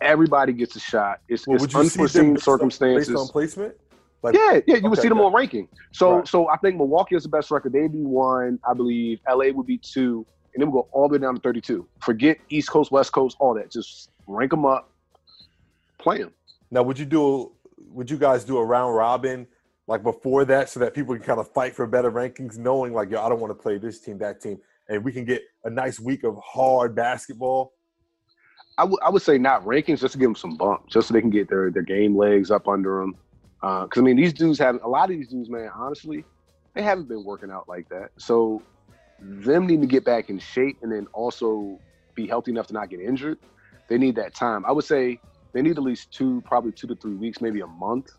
Everybody 0.00 0.54
gets 0.54 0.74
a 0.74 0.80
shot. 0.80 1.20
It's, 1.28 1.46
well, 1.46 1.62
it's 1.62 1.74
unforeseen 1.74 2.38
circumstances. 2.38 3.08
Based 3.08 3.18
on 3.18 3.28
placement? 3.28 3.74
Like, 4.22 4.34
yeah, 4.34 4.52
yeah, 4.52 4.60
you 4.66 4.76
okay, 4.76 4.88
would 4.88 4.98
see 5.00 5.08
them 5.10 5.20
on 5.20 5.34
ranking. 5.34 5.68
So, 5.92 6.16
right. 6.16 6.26
so 6.26 6.48
I 6.48 6.56
think 6.56 6.76
Milwaukee 6.76 7.14
is 7.14 7.24
the 7.24 7.28
best 7.28 7.50
record. 7.50 7.74
They'd 7.74 7.92
be 7.92 8.02
one, 8.02 8.58
I 8.66 8.72
believe. 8.72 9.20
LA 9.28 9.50
would 9.50 9.66
be 9.66 9.76
two, 9.76 10.24
and 10.54 10.62
then 10.62 10.72
we'll 10.72 10.84
go 10.84 10.88
all 10.92 11.08
the 11.08 11.12
way 11.12 11.18
down 11.18 11.34
to 11.34 11.40
32. 11.42 11.86
Forget 12.00 12.38
East 12.48 12.70
Coast, 12.70 12.90
West 12.90 13.12
Coast, 13.12 13.36
all 13.38 13.52
that. 13.54 13.70
Just 13.70 14.08
rank 14.26 14.50
them 14.50 14.64
up, 14.64 14.90
play 15.98 16.18
them. 16.18 16.32
Now, 16.70 16.82
would 16.84 16.98
you 16.98 17.04
do? 17.04 17.52
Would 17.90 18.10
you 18.10 18.16
guys 18.16 18.44
do 18.44 18.56
a 18.56 18.64
round 18.64 18.96
robin 18.96 19.46
like 19.92 20.02
before 20.02 20.44
that, 20.46 20.68
so 20.68 20.80
that 20.80 20.94
people 20.94 21.14
can 21.14 21.24
kind 21.24 21.38
of 21.38 21.52
fight 21.52 21.74
for 21.74 21.86
better 21.86 22.10
rankings, 22.10 22.58
knowing 22.58 22.92
like, 22.92 23.10
yo, 23.10 23.24
I 23.24 23.28
don't 23.28 23.40
want 23.40 23.50
to 23.50 23.62
play 23.62 23.78
this 23.78 24.00
team, 24.00 24.18
that 24.18 24.40
team, 24.40 24.58
and 24.88 25.04
we 25.04 25.12
can 25.12 25.24
get 25.24 25.42
a 25.64 25.70
nice 25.70 26.00
week 26.00 26.24
of 26.24 26.36
hard 26.44 26.94
basketball. 26.94 27.74
I 28.78 28.84
would 28.84 29.00
would 29.06 29.22
say 29.22 29.38
not 29.38 29.64
rankings, 29.64 30.00
just 30.00 30.12
to 30.12 30.18
give 30.18 30.26
them 30.26 30.34
some 30.34 30.56
bump, 30.56 30.88
just 30.88 31.08
so 31.08 31.14
they 31.14 31.20
can 31.20 31.30
get 31.30 31.48
their 31.48 31.70
their 31.70 31.82
game 31.82 32.16
legs 32.16 32.50
up 32.50 32.66
under 32.66 33.00
them 33.00 33.16
because 33.62 33.98
uh, 33.98 34.00
I 34.00 34.02
mean, 34.02 34.16
these 34.16 34.32
dudes 34.32 34.58
have 34.58 34.82
a 34.82 34.88
lot 34.88 35.04
of 35.04 35.16
these 35.16 35.28
dudes, 35.28 35.48
man. 35.48 35.70
Honestly, 35.72 36.24
they 36.74 36.82
haven't 36.82 37.08
been 37.08 37.22
working 37.22 37.50
out 37.50 37.68
like 37.68 37.88
that. 37.90 38.10
So 38.16 38.60
them 39.20 39.68
needing 39.68 39.82
to 39.82 39.86
get 39.86 40.04
back 40.04 40.30
in 40.30 40.40
shape 40.40 40.78
and 40.82 40.90
then 40.90 41.06
also 41.12 41.78
be 42.16 42.26
healthy 42.26 42.50
enough 42.50 42.66
to 42.68 42.72
not 42.72 42.90
get 42.90 43.00
injured. 43.00 43.38
They 43.88 43.98
need 43.98 44.16
that 44.16 44.34
time. 44.34 44.64
I 44.66 44.72
would 44.72 44.84
say 44.84 45.20
they 45.52 45.62
need 45.62 45.76
at 45.76 45.82
least 45.82 46.12
two, 46.12 46.42
probably 46.44 46.72
two 46.72 46.88
to 46.88 46.96
three 46.96 47.14
weeks, 47.14 47.40
maybe 47.40 47.60
a 47.60 47.66
month. 47.68 48.10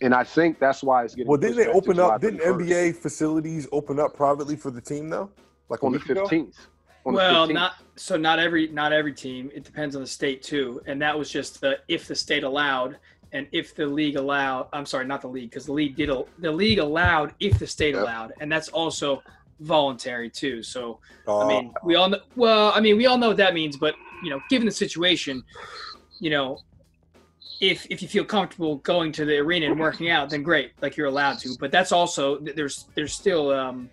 And 0.00 0.14
I 0.14 0.24
think 0.24 0.58
that's 0.58 0.82
why 0.82 1.04
it's 1.04 1.14
getting. 1.14 1.28
Well, 1.28 1.40
didn't 1.40 1.56
they 1.56 1.66
open 1.66 1.98
up? 1.98 2.20
Didn't 2.20 2.40
NBA 2.40 2.96
facilities 2.96 3.66
open 3.72 3.98
up 3.98 4.14
privately 4.14 4.56
for 4.56 4.70
the 4.70 4.80
team 4.80 5.08
though? 5.08 5.30
Like 5.68 5.82
on 5.82 5.92
the 5.92 6.00
fifteenth. 6.00 6.66
Well, 7.04 7.46
not 7.48 7.74
so. 7.96 8.16
Not 8.16 8.38
every 8.38 8.68
not 8.68 8.92
every 8.92 9.12
team. 9.12 9.50
It 9.54 9.64
depends 9.64 9.96
on 9.96 10.02
the 10.02 10.08
state 10.08 10.42
too. 10.42 10.80
And 10.86 11.00
that 11.02 11.18
was 11.18 11.30
just 11.30 11.60
the 11.60 11.78
if 11.88 12.06
the 12.06 12.14
state 12.14 12.44
allowed 12.44 12.98
and 13.32 13.46
if 13.52 13.74
the 13.74 13.86
league 13.86 14.16
allowed 14.16 14.68
i'm 14.72 14.86
sorry 14.86 15.04
not 15.04 15.20
the 15.20 15.28
league 15.28 15.50
because 15.50 15.66
the 15.66 15.72
league 15.72 15.96
did 15.96 16.10
the 16.38 16.50
league 16.50 16.78
allowed 16.78 17.34
if 17.40 17.58
the 17.58 17.66
state 17.66 17.94
yep. 17.94 18.02
allowed 18.02 18.32
and 18.40 18.50
that's 18.50 18.68
also 18.68 19.22
voluntary 19.60 20.30
too 20.30 20.62
so 20.62 20.98
uh, 21.26 21.44
i 21.44 21.48
mean 21.48 21.72
we 21.84 21.94
all 21.94 22.08
know 22.08 22.20
well 22.36 22.72
i 22.74 22.80
mean 22.80 22.96
we 22.96 23.06
all 23.06 23.18
know 23.18 23.28
what 23.28 23.36
that 23.36 23.54
means 23.54 23.76
but 23.76 23.94
you 24.22 24.30
know 24.30 24.40
given 24.48 24.66
the 24.66 24.72
situation 24.72 25.42
you 26.20 26.30
know 26.30 26.58
if 27.60 27.86
if 27.90 28.02
you 28.02 28.08
feel 28.08 28.24
comfortable 28.24 28.76
going 28.76 29.12
to 29.12 29.24
the 29.24 29.36
arena 29.36 29.66
and 29.66 29.80
working 29.80 30.10
out 30.10 30.30
then 30.30 30.42
great 30.42 30.72
like 30.80 30.96
you're 30.96 31.06
allowed 31.06 31.38
to 31.38 31.56
but 31.58 31.70
that's 31.70 31.92
also 31.92 32.38
there's 32.38 32.86
there's 32.94 33.12
still 33.12 33.50
um 33.50 33.90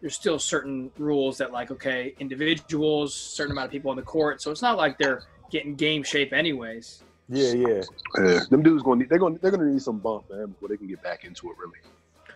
there's 0.00 0.14
still 0.14 0.38
certain 0.38 0.90
rules 0.98 1.38
that 1.38 1.52
like 1.52 1.70
okay 1.70 2.14
individuals 2.20 3.14
certain 3.14 3.52
amount 3.52 3.66
of 3.66 3.72
people 3.72 3.90
on 3.90 3.96
the 3.96 4.02
court 4.02 4.42
so 4.42 4.50
it's 4.50 4.62
not 4.62 4.76
like 4.76 4.98
they're 4.98 5.22
getting 5.50 5.74
game 5.74 6.02
shape 6.02 6.32
anyways 6.32 7.02
yeah, 7.32 7.52
yeah. 7.52 7.82
Yeah, 8.18 8.40
them 8.50 8.62
dudes 8.62 8.82
going 8.82 9.06
they're 9.08 9.18
going 9.18 9.38
they're 9.40 9.50
going 9.50 9.66
to 9.66 9.72
need 9.72 9.82
some 9.82 9.98
bump, 9.98 10.30
man, 10.30 10.48
before 10.48 10.68
they 10.68 10.76
can 10.76 10.86
get 10.86 11.02
back 11.02 11.24
into 11.24 11.50
it. 11.50 11.56
Really. 11.58 11.78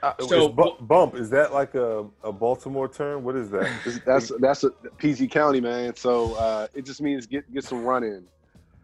Uh, 0.02 0.12
so 0.26 0.48
bu- 0.48 0.76
bump 0.80 1.14
is 1.14 1.30
that 1.30 1.52
like 1.52 1.74
a, 1.74 2.06
a 2.22 2.32
Baltimore 2.32 2.88
term? 2.88 3.24
What 3.24 3.36
is 3.36 3.50
that? 3.50 4.02
that's 4.06 4.32
that's 4.40 4.64
a 4.64 4.70
PG 4.98 5.28
County, 5.28 5.60
man. 5.60 5.96
So 5.96 6.34
uh, 6.34 6.68
it 6.74 6.86
just 6.86 7.02
means 7.02 7.26
get 7.26 7.52
get 7.52 7.64
some 7.64 7.84
run 7.84 8.04
in, 8.04 8.24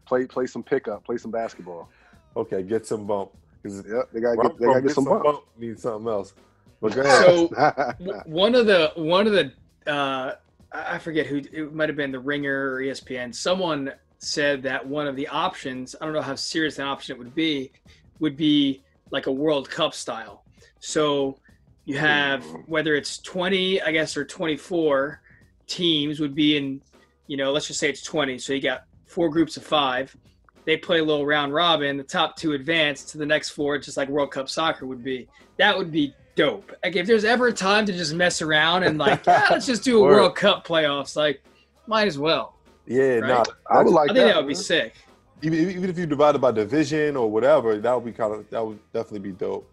play 0.06 0.26
play 0.26 0.47
some 0.47 0.62
pickup, 0.62 1.04
play 1.04 1.16
some 1.16 1.30
basketball. 1.30 1.88
Okay, 2.37 2.62
get 2.62 2.87
some 2.87 3.06
bump. 3.06 3.30
Yep, 3.64 4.11
they 4.12 4.21
gotta 4.21 4.37
get 4.37 4.59
they 4.59 4.66
gotta 4.66 4.80
get, 4.80 4.88
get 4.88 4.94
some, 4.94 5.04
some 5.04 5.12
bump. 5.12 5.25
bump. 5.25 5.44
Need 5.59 5.78
something 5.78 6.11
else. 6.11 6.35
But 6.80 6.94
go 6.94 7.02
ahead. 7.02 7.25
So 7.25 8.23
one 8.26 8.54
of 8.54 8.66
the 8.66 8.92
one 8.97 9.26
of 9.26 9.32
the 9.32 9.52
uh, 9.87 10.35
I 10.73 10.99
forget 10.99 11.26
who 11.26 11.42
it 11.52 11.73
might 11.75 11.88
have 11.88 11.97
been 11.97 12.12
the 12.12 12.21
Ringer 12.21 12.73
or 12.73 12.80
ESPN. 12.80 13.35
Someone 13.35 13.92
said 14.18 14.62
that 14.62 14.87
one 14.87 15.06
of 15.06 15.16
the 15.16 15.28
options, 15.28 15.94
I 16.00 16.04
don't 16.04 16.14
know 16.14 16.23
how 16.23 16.35
serious 16.35 16.78
an 16.78 16.87
option 16.87 17.16
it 17.16 17.18
would 17.18 17.35
be, 17.35 17.73
would 18.21 18.37
be 18.37 18.82
like 19.11 19.26
a 19.26 19.32
World 19.32 19.68
Cup 19.68 19.94
style. 19.94 20.44
So 20.78 21.38
you 21.85 21.99
have 21.99 22.44
whether 22.66 22.94
it's 22.94 23.18
20, 23.18 23.82
I 23.82 23.92
guess, 23.92 24.16
or 24.16 24.25
24 24.25 25.21
teams 25.66 26.21
would 26.21 26.35
be 26.35 26.56
in, 26.56 26.80
you 27.26 27.37
know, 27.37 27.52
let's 27.52 27.66
just 27.66 27.80
say 27.80 27.90
it's 27.90 28.02
20. 28.02 28.38
So 28.38 28.52
you 28.52 28.61
got 28.62 28.85
four 29.12 29.28
groups 29.28 29.57
of 29.57 29.62
five. 29.64 30.16
They 30.64 30.76
play 30.76 31.00
a 31.00 31.04
little 31.04 31.26
round 31.26 31.52
robin. 31.52 31.97
The 31.97 32.04
top 32.04 32.37
two 32.37 32.52
advance 32.52 33.04
to 33.04 33.19
the 33.19 33.26
next 33.26 33.50
four, 33.50 33.78
just 33.78 33.97
like 33.97 34.09
World 34.09 34.31
Cup 34.31 34.49
soccer 34.49 34.87
would 34.87 35.02
be. 35.04 35.28
That 35.59 35.76
would 35.76 35.90
be 35.92 36.14
dope. 36.35 36.73
Like 36.85 36.97
if 36.97 37.07
there's 37.07 37.25
ever 37.25 37.49
a 37.49 37.52
time 37.52 37.85
to 37.87 37.92
just 37.92 38.14
mess 38.14 38.40
around 38.42 38.85
and 38.85 38.97
like, 38.99 39.26
yeah, 39.26 39.47
let's 39.50 39.66
just 39.66 39.85
do 39.85 39.99
a 39.99 40.02
World 40.07 40.35
Cup 40.37 40.66
playoffs, 40.66 41.16
like, 41.16 41.42
might 41.87 42.07
as 42.07 42.19
well. 42.19 42.54
Yeah, 42.87 43.16
Right. 43.19 43.28
nah, 43.28 43.45
I 43.71 43.83
would 43.83 43.92
like 43.92 44.11
I 44.11 44.14
think 44.14 44.26
that, 44.26 44.33
that. 44.35 44.37
would 44.38 44.49
be 44.49 44.54
sick. 44.54 44.95
even 45.42 45.59
even 45.71 45.90
if 45.90 45.99
you 45.99 46.07
divide 46.07 46.37
it 46.37 46.40
by 46.40 46.52
division 46.52 47.16
or 47.16 47.31
whatever, 47.31 47.76
that 47.78 47.95
would 47.95 48.04
be 48.04 48.12
kind 48.12 48.33
of 48.35 48.49
that 48.50 48.64
would 48.64 48.78
definitely 48.92 49.31
be 49.31 49.33
dope. 49.33 49.69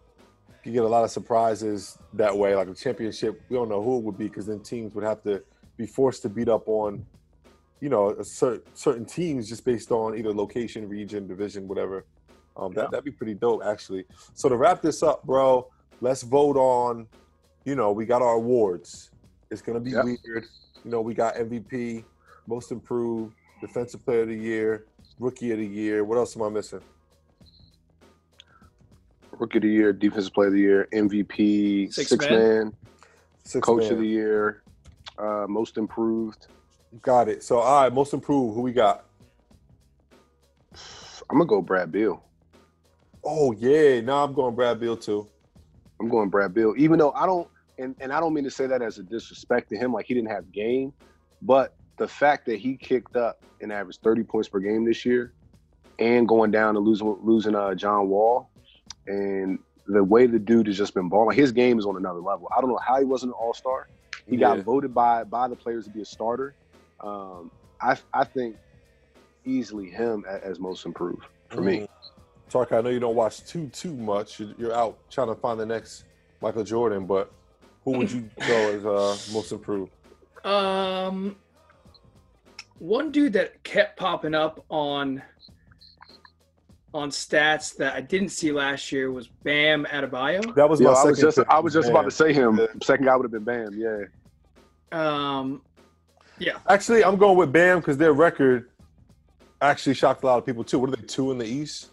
You 0.65 0.73
get 0.73 0.83
a 0.83 0.87
lot 0.87 1.03
of 1.03 1.11
surprises 1.11 1.97
that 2.13 2.35
way. 2.35 2.55
Like 2.55 2.67
a 2.67 2.73
championship, 2.73 3.41
we 3.49 3.55
don't 3.55 3.69
know 3.69 3.81
who 3.81 3.97
it 3.97 4.03
would 4.03 4.17
be 4.17 4.27
because 4.27 4.45
then 4.47 4.59
teams 4.59 4.93
would 4.95 5.03
have 5.03 5.23
to 5.23 5.41
be 5.77 5.85
forced 5.85 6.21
to 6.23 6.29
beat 6.29 6.49
up 6.49 6.67
on, 6.67 7.05
you 7.81 7.89
know, 7.89 8.09
a 8.11 8.23
cer- 8.23 8.61
certain 8.73 9.05
teams 9.05 9.47
just 9.47 9.63
based 9.63 9.91
on 9.91 10.17
either 10.17 10.33
location, 10.33 10.87
region, 10.89 11.27
division, 11.27 11.67
whatever. 11.67 12.05
Um, 12.57 12.73
that 12.73 12.83
Yeah. 12.83 12.87
that'd 12.91 13.05
be 13.05 13.11
pretty 13.11 13.33
dope, 13.35 13.63
actually. 13.63 14.05
So 14.33 14.49
to 14.49 14.57
wrap 14.57 14.81
this 14.81 15.01
up, 15.01 15.23
bro, 15.23 15.67
let's 16.01 16.23
vote 16.23 16.57
on. 16.57 17.07
You 17.65 17.75
know, 17.75 17.91
we 17.91 18.05
got 18.05 18.21
our 18.21 18.33
awards. 18.33 19.11
It's 19.49 19.61
gonna 19.61 19.79
be 19.79 19.91
Yeah. 19.91 20.03
weird. 20.03 20.45
You 20.83 20.91
know, 20.91 21.01
we 21.01 21.13
got 21.13 21.35
MVP, 21.37 22.03
Most 22.47 22.71
Improved, 22.71 23.33
Defensive 23.61 24.03
Player 24.05 24.21
of 24.23 24.29
the 24.29 24.35
Year, 24.35 24.85
Rookie 25.19 25.51
of 25.51 25.57
the 25.59 25.65
Year. 25.67 26.03
What 26.03 26.17
else 26.17 26.35
am 26.35 26.43
I 26.43 26.49
missing? 26.49 26.81
Rookie 29.37 29.57
of 29.59 29.61
the 29.63 29.69
year, 29.69 29.93
defensive 29.93 30.33
player 30.33 30.47
of 30.47 30.53
the 30.53 30.59
year, 30.59 30.87
MVP, 30.91 31.89
Six 31.93 32.09
six, 32.09 32.29
man. 32.29 32.39
man, 32.39 32.73
Six 33.45 33.65
coach 33.65 33.83
man. 33.83 33.93
of 33.93 33.99
the 33.99 34.07
year, 34.07 34.63
uh, 35.17 35.45
most 35.47 35.77
improved. 35.77 36.47
Got 37.01 37.29
it. 37.29 37.43
So, 37.43 37.59
all 37.59 37.83
right, 37.83 37.93
Most 37.93 38.13
Improved. 38.13 38.55
Who 38.55 38.61
we 38.61 38.71
got? 38.73 39.05
I'm 41.29 41.37
gonna 41.37 41.45
go 41.45 41.61
Brad 41.61 41.91
Beal. 41.91 42.23
Oh 43.23 43.51
yeah, 43.51 44.01
now 44.01 44.23
I'm 44.23 44.33
going 44.33 44.55
Brad 44.55 44.79
Beal 44.79 44.97
too. 44.97 45.29
I'm 46.01 46.09
going 46.09 46.29
Brad 46.29 46.53
Beal, 46.53 46.73
even 46.77 46.97
though 46.97 47.11
I 47.11 47.25
don't, 47.25 47.47
and, 47.77 47.95
and 47.99 48.11
I 48.11 48.19
don't 48.19 48.33
mean 48.33 48.45
to 48.45 48.51
say 48.51 48.65
that 48.67 48.81
as 48.81 48.97
a 48.97 49.03
disrespect 49.03 49.69
to 49.69 49.77
him, 49.77 49.93
like 49.93 50.05
he 50.07 50.13
didn't 50.13 50.31
have 50.31 50.51
game, 50.51 50.93
but 51.41 51.75
the 51.97 52.07
fact 52.07 52.45
that 52.47 52.59
he 52.59 52.77
kicked 52.77 53.15
up 53.15 53.37
and 53.61 53.71
averaged 53.71 53.99
30 54.03 54.23
points 54.23 54.47
per 54.49 54.59
game 54.59 54.85
this 54.85 55.05
year, 55.05 55.33
and 55.99 56.27
going 56.27 56.49
down 56.49 56.75
and 56.77 56.85
losing 56.85 57.15
losing 57.21 57.53
uh, 57.55 57.75
John 57.75 58.07
Wall, 58.09 58.49
and 59.05 59.59
the 59.85 60.03
way 60.03 60.25
the 60.25 60.39
dude 60.39 60.67
has 60.67 60.77
just 60.77 60.93
been 60.95 61.09
balling, 61.09 61.35
his 61.37 61.51
game 61.51 61.77
is 61.77 61.85
on 61.85 61.97
another 61.97 62.21
level. 62.21 62.47
I 62.57 62.61
don't 62.61 62.69
know 62.69 62.79
how 62.83 62.97
he 62.97 63.05
wasn't 63.05 63.31
an 63.31 63.35
All 63.39 63.53
Star. 63.53 63.87
He 64.25 64.37
Yeah. 64.37 64.55
got 64.55 64.65
voted 64.65 64.93
by 64.95 65.23
by 65.25 65.47
the 65.47 65.55
players 65.55 65.85
to 65.85 65.91
be 65.91 66.01
a 66.01 66.05
starter. 66.05 66.55
Um, 67.01 67.51
I 67.81 67.97
I 68.13 68.23
think 68.23 68.55
easily 69.45 69.89
him 69.89 70.25
a- 70.27 70.43
as 70.45 70.59
most 70.59 70.85
improved 70.85 71.25
for 71.49 71.61
me. 71.61 71.79
Mm. 71.81 71.87
Tark, 72.49 72.71
I 72.71 72.81
know 72.81 72.89
you 72.89 72.99
don't 72.99 73.15
watch 73.15 73.45
too 73.45 73.67
too 73.69 73.93
much. 73.93 74.39
You're, 74.39 74.53
you're 74.57 74.73
out 74.75 74.97
trying 75.09 75.27
to 75.27 75.35
find 75.35 75.59
the 75.59 75.65
next 75.65 76.05
Michael 76.41 76.63
Jordan, 76.63 77.05
but 77.05 77.31
who 77.83 77.91
would 77.97 78.11
you 78.11 78.29
go 78.47 78.71
as 78.73 78.85
uh, 78.85 79.33
Most 79.33 79.51
Improved? 79.51 79.91
Um, 80.43 81.35
one 82.79 83.11
dude 83.11 83.33
that 83.33 83.61
kept 83.63 83.97
popping 83.99 84.33
up 84.33 84.63
on 84.69 85.21
on 86.93 87.11
stats 87.11 87.75
that 87.77 87.93
I 87.93 88.01
didn't 88.01 88.29
see 88.29 88.51
last 88.51 88.91
year 88.91 89.11
was 89.11 89.27
Bam 89.27 89.85
Adebayo. 89.85 90.55
That 90.55 90.67
was 90.67 90.81
Yeah, 90.81 90.87
my 90.87 90.93
I 90.93 90.95
second. 90.95 91.09
was 91.11 91.19
just 91.35 91.39
I 91.49 91.59
was 91.59 91.73
just 91.73 91.89
about 91.89 92.03
to 92.03 92.11
say 92.11 92.33
him. 92.33 92.57
Yeah. 92.57 92.65
Second 92.81 93.05
guy 93.05 93.15
would 93.15 93.23
have 93.25 93.31
been 93.31 93.43
Bam. 93.43 93.73
Yeah. 93.77 94.05
Um, 94.91 95.61
Actually, 96.67 97.03
I'm 97.03 97.17
going 97.17 97.37
with 97.37 97.51
Bam 97.51 97.79
because 97.79 97.97
their 97.97 98.13
record 98.13 98.69
actually 99.61 99.93
shocked 99.95 100.23
a 100.23 100.25
lot 100.25 100.37
of 100.37 100.45
people 100.45 100.63
too. 100.63 100.79
What 100.79 100.89
are 100.91 100.95
they 100.95 101.01
two 101.05 101.31
in 101.31 101.37
the 101.37 101.45
East? 101.45 101.89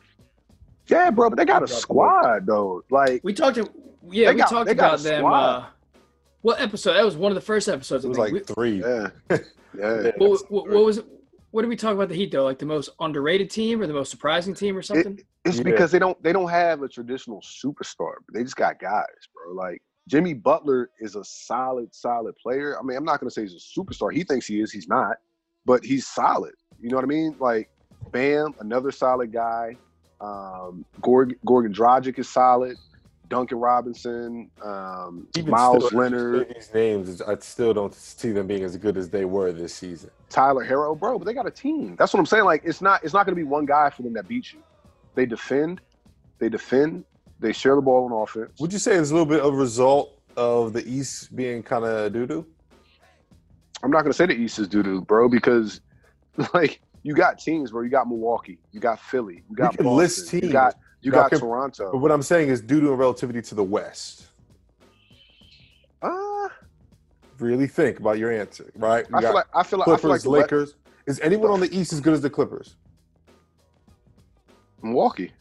Yeah, 0.88 1.11
bro, 1.11 1.31
but 1.31 1.37
they 1.37 1.45
got 1.45 1.62
a 1.62 1.69
squad 1.69 2.47
though. 2.47 2.83
Like, 2.91 3.21
we 3.25 3.33
talked. 3.33 3.57
To, 3.57 3.69
yeah, 4.11 4.26
They 4.29 4.35
we 4.35 4.41
got- 4.41 4.50
talked 4.50 4.67
they 4.69 4.75
got 4.75 4.85
a 4.85 4.95
about 4.95 5.00
them. 5.03 5.21
squad. 5.21 5.45
Uh, 5.45 5.65
what 6.43 6.61
episode? 6.61 6.93
That 6.95 7.05
was 7.05 7.17
one 7.17 7.33
of 7.33 7.35
the 7.35 7.41
first 7.41 7.69
episodes. 7.69 8.05
It 8.05 8.09
was 8.09 8.19
like 8.19 8.33
We- 8.33 8.41
three. 8.41 8.81
yeah, 8.81 9.09
yeah. 9.76 10.11
what, 10.19 10.41
what, 10.50 10.69
what 10.71 10.85
was? 10.85 11.00
What 11.50 11.62
did 11.62 11.69
we 11.69 11.76
talk 11.76 11.95
about 11.95 12.09
the 12.09 12.15
Heat 12.15 12.31
though? 12.33 12.45
Like 12.45 12.59
the 12.59 12.67
most 12.67 12.91
underrated 13.00 13.50
team 13.50 13.81
or 13.81 13.87
the 13.87 13.95
most 13.95 14.11
surprising 14.11 14.55
team 14.55 14.76
or 14.76 14.83
something? 14.83 15.19
It's 15.45 15.57
Yeah. 15.57 15.62
because 15.65 15.91
they 15.91 15.99
don't 15.99 16.21
they 16.23 16.33
don't 16.33 16.50
have 16.50 16.83
a 16.83 16.88
traditional 16.88 17.41
superstar. 17.41 18.15
But 18.26 18.35
they 18.35 18.43
just 18.45 18.57
got 18.57 18.79
guys, 18.79 19.07
bro. 19.35 19.55
Like 19.55 19.83
Jimmy 20.09 20.35
Butler 20.35 20.91
is 21.01 21.17
a 21.17 21.25
solid, 21.25 21.95
solid 21.95 22.37
player. 22.37 22.79
I 22.79 22.83
mean, 22.83 22.97
I'm 22.97 23.05
not 23.05 23.21
gonna 23.21 23.31
say 23.31 23.43
he's 23.43 23.55
a 23.55 23.81
superstar. 23.81 24.13
He 24.13 24.23
thinks 24.23 24.47
he 24.47 24.61
is. 24.61 24.71
He's 24.73 24.89
not, 24.89 25.17
but 25.65 25.85
he's 25.85 26.07
solid. 26.07 26.55
You 26.81 26.91
know 26.91 26.97
what 26.97 27.05
I 27.05 27.09
mean? 27.09 27.37
Like, 27.41 27.69
Bam, 28.13 28.55
another 28.61 28.91
solid 28.91 29.33
guy. 29.33 29.77
Um, 30.21 30.85
Gorg- 31.01 31.39
Goran 31.45 31.75
Dragic 31.75 32.19
is 32.19 32.29
solid. 32.29 32.77
Duncan 33.29 33.59
Robinson, 33.59 34.51
um, 34.65 35.27
Miles 35.47 35.87
still, 35.87 35.99
Leonard, 35.99 36.55
These 36.55 36.73
names, 36.73 37.21
I 37.23 37.37
still 37.39 37.75
don't 37.75 37.93
see 37.93 38.31
them 38.31 38.47
being 38.47 38.63
as 38.63 38.77
good 38.77 38.97
as 38.97 39.11
they 39.11 39.25
were 39.25 39.53
this 39.53 39.75
season. 39.75 40.11
Tyler 40.29 40.65
Herro, 40.65 40.99
bro, 40.99 41.19
but 41.19 41.25
they 41.25 41.35
got 41.35 41.47
a 41.47 41.51
team. 41.51 41.97
That's 41.97 42.13
what 42.13 42.21
I'm 42.21 42.27
saying. 42.27 42.45
Like 42.45 42.63
it's 42.65 42.81
not 42.81 43.03
it's 43.03 43.15
not 43.15 43.27
gonna 43.27 43.37
be 43.37 43.43
one 43.43 43.67
guy 43.67 43.91
for 43.91 44.03
them 44.03 44.13
that 44.13 44.29
beats 44.29 44.53
you. 44.53 44.61
They 45.15 45.27
defend, 45.27 45.81
they 46.39 46.49
defend, 46.49 47.05
they 47.38 47.52
share 47.52 47.75
the 47.76 47.83
ball 47.83 48.05
on 48.05 48.12
offense. 48.23 48.59
Would 48.61 48.73
you 48.73 48.78
say 48.78 48.95
it's 48.97 49.11
a 49.11 49.12
little 49.14 49.26
bit 49.26 49.40
of 49.40 49.52
a 49.55 49.57
result 49.57 50.21
of 50.37 50.73
the 50.73 50.87
East 50.88 51.35
being 51.37 51.62
kind 51.62 51.85
of 51.85 52.12
doo 52.12 52.26
doo? 52.26 52.47
I'm 53.83 53.90
not 53.90 54.02
gonna 54.02 54.14
say 54.14 54.26
the 54.26 54.35
East 54.35 54.59
is 54.59 54.69
doo 54.69 54.83
doo, 54.83 55.00
bro, 55.02 55.28
because 55.28 55.81
like 56.55 56.81
you 57.02 57.14
got 57.14 57.38
teams, 57.38 57.71
bro. 57.71 57.83
You 57.83 57.90
got 57.90 58.09
Milwaukee, 58.09 58.59
you 58.73 58.81
got 58.81 58.99
Philly, 59.00 59.45
you 59.49 59.57
got 59.57 59.73
Boston, 59.76 59.87
list 59.87 60.33
you 60.33 60.40
teams. 60.40 60.52
got 60.52 60.75
you 61.02 61.11
Now, 61.12 61.23
got 61.23 61.31
can- 61.31 61.40
Toronto. 61.40 61.93
But 61.93 61.99
what 61.99 62.11
I'm 62.11 62.23
saying 62.23 62.49
is 62.49 62.61
due 62.61 62.81
to 62.81 62.93
relativity 62.95 63.43
to 63.43 63.55
the 63.55 63.64
West. 63.64 64.26
Uh, 66.02 66.49
Really 67.38 67.66
think 67.66 68.00
about 68.00 68.19
your 68.19 68.33
answer, 68.33 68.71
right? 68.76 69.07
We 69.11 69.19
I 69.19 69.21
feel 69.21 69.35
like 69.35 69.45
I 69.55 69.62
feel 69.62 69.78
like 69.78 69.88
I 69.88 69.90
feel 69.90 69.99
Clippers, 69.99 70.25
like 70.26 70.40
West- 70.40 70.52
Lakers. 70.52 70.75
Is 71.07 71.21
anyone 71.21 71.50
on 71.50 71.61
the 71.61 71.69
East 71.78 71.93
as 71.93 72.00
good 72.00 72.14
as 72.14 72.23
the 72.23 72.31
Clippers? 72.31 72.76
Milwaukee, 74.83 75.33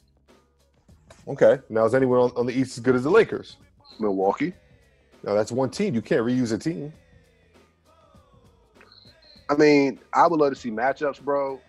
Okay. 1.27 1.59
Now 1.69 1.85
is 1.85 1.95
anyone 1.95 2.19
on, 2.19 2.31
on 2.35 2.45
the 2.45 2.53
East 2.53 2.77
as 2.77 2.83
good 2.83 2.95
as 2.95 3.03
the 3.03 3.09
Lakers? 3.09 3.57
Milwaukee. 3.99 4.53
Now 5.23 5.33
that's 5.33 5.51
one 5.51 5.69
team. 5.69 5.95
You 5.95 6.01
can't 6.01 6.21
reuse 6.21 6.53
a 6.53 6.57
team. 6.57 6.93
I 9.49 9.55
mean, 9.55 9.99
I 10.13 10.27
would 10.27 10.39
love 10.39 10.53
to 10.53 10.59
see 10.59 10.71
matchups, 10.71 11.21
bro. 11.21 11.59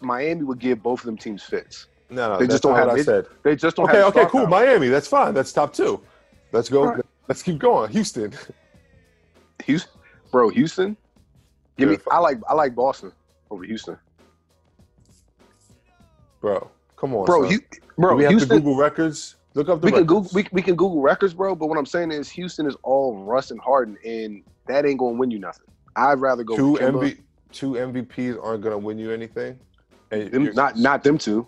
Miami 0.00 0.42
would 0.42 0.58
give 0.58 0.82
both 0.82 1.00
of 1.00 1.06
them 1.06 1.16
teams 1.16 1.42
fits. 1.42 1.86
No, 2.10 2.28
no, 2.28 2.34
They 2.38 2.44
that's 2.44 2.54
just 2.54 2.62
don't 2.62 2.74
have- 2.76 2.86
what 2.86 2.94
I 2.94 2.96
they- 2.98 3.02
said. 3.02 3.26
They 3.42 3.56
just 3.56 3.76
don't 3.76 3.88
Okay, 3.88 3.98
have 3.98 4.16
okay, 4.16 4.26
cool. 4.26 4.46
Miami, 4.46 4.88
that's 4.88 5.08
fine. 5.08 5.34
That's 5.34 5.52
top 5.52 5.72
two. 5.72 6.00
Let's 6.52 6.68
go. 6.68 6.84
Right. 6.86 7.04
Let's 7.28 7.42
keep 7.42 7.58
going. 7.58 7.90
Houston. 7.90 8.32
Houston, 9.64 9.90
bro, 10.30 10.48
Houston. 10.50 10.96
Give 11.76 11.88
me. 11.88 11.96
I 12.10 12.18
like 12.18 12.38
I 12.48 12.54
like 12.54 12.74
Boston 12.74 13.10
over 13.50 13.64
Houston, 13.64 13.96
Bro, 16.40 16.70
come 16.96 17.14
on. 17.14 17.26
bro. 17.26 17.42
son. 17.42 17.52
You, 17.52 17.58
Do 17.58 17.78
bro, 17.98 18.16
we 18.16 18.24
have 18.24 18.30
Houston. 18.30 18.48
to 18.50 18.54
Google 18.56 18.76
records. 18.76 19.36
Look 19.54 19.68
up 19.68 19.80
the 19.80 19.86
we 19.86 19.92
can. 19.92 20.04
Google 20.04 20.30
we, 20.32 20.46
we 20.52 20.62
can 20.62 20.74
Google 20.74 21.00
records, 21.00 21.34
bro. 21.34 21.54
But 21.54 21.68
what 21.68 21.78
I'm 21.78 21.86
saying 21.86 22.10
is 22.10 22.28
Houston 22.30 22.66
is 22.66 22.76
all 22.82 23.24
Russ 23.24 23.50
and 23.50 23.60
Harden, 23.60 23.96
and 24.04 24.42
that 24.66 24.84
ain't 24.84 24.98
gonna 24.98 25.16
win 25.16 25.30
you 25.30 25.38
nothing. 25.38 25.66
I'd 25.96 26.20
rather 26.20 26.42
go 26.42 26.56
two 26.56 26.78
MV, 26.80 27.18
two 27.52 27.72
MVPs 27.72 28.42
aren't 28.42 28.62
going 28.62 28.72
to 28.72 28.78
win 28.78 28.98
you 28.98 29.12
anything. 29.12 29.58
And 30.10 30.30
Them- 30.30 30.54
not 30.54 30.76
not 30.76 31.02
them 31.02 31.18
two. 31.18 31.46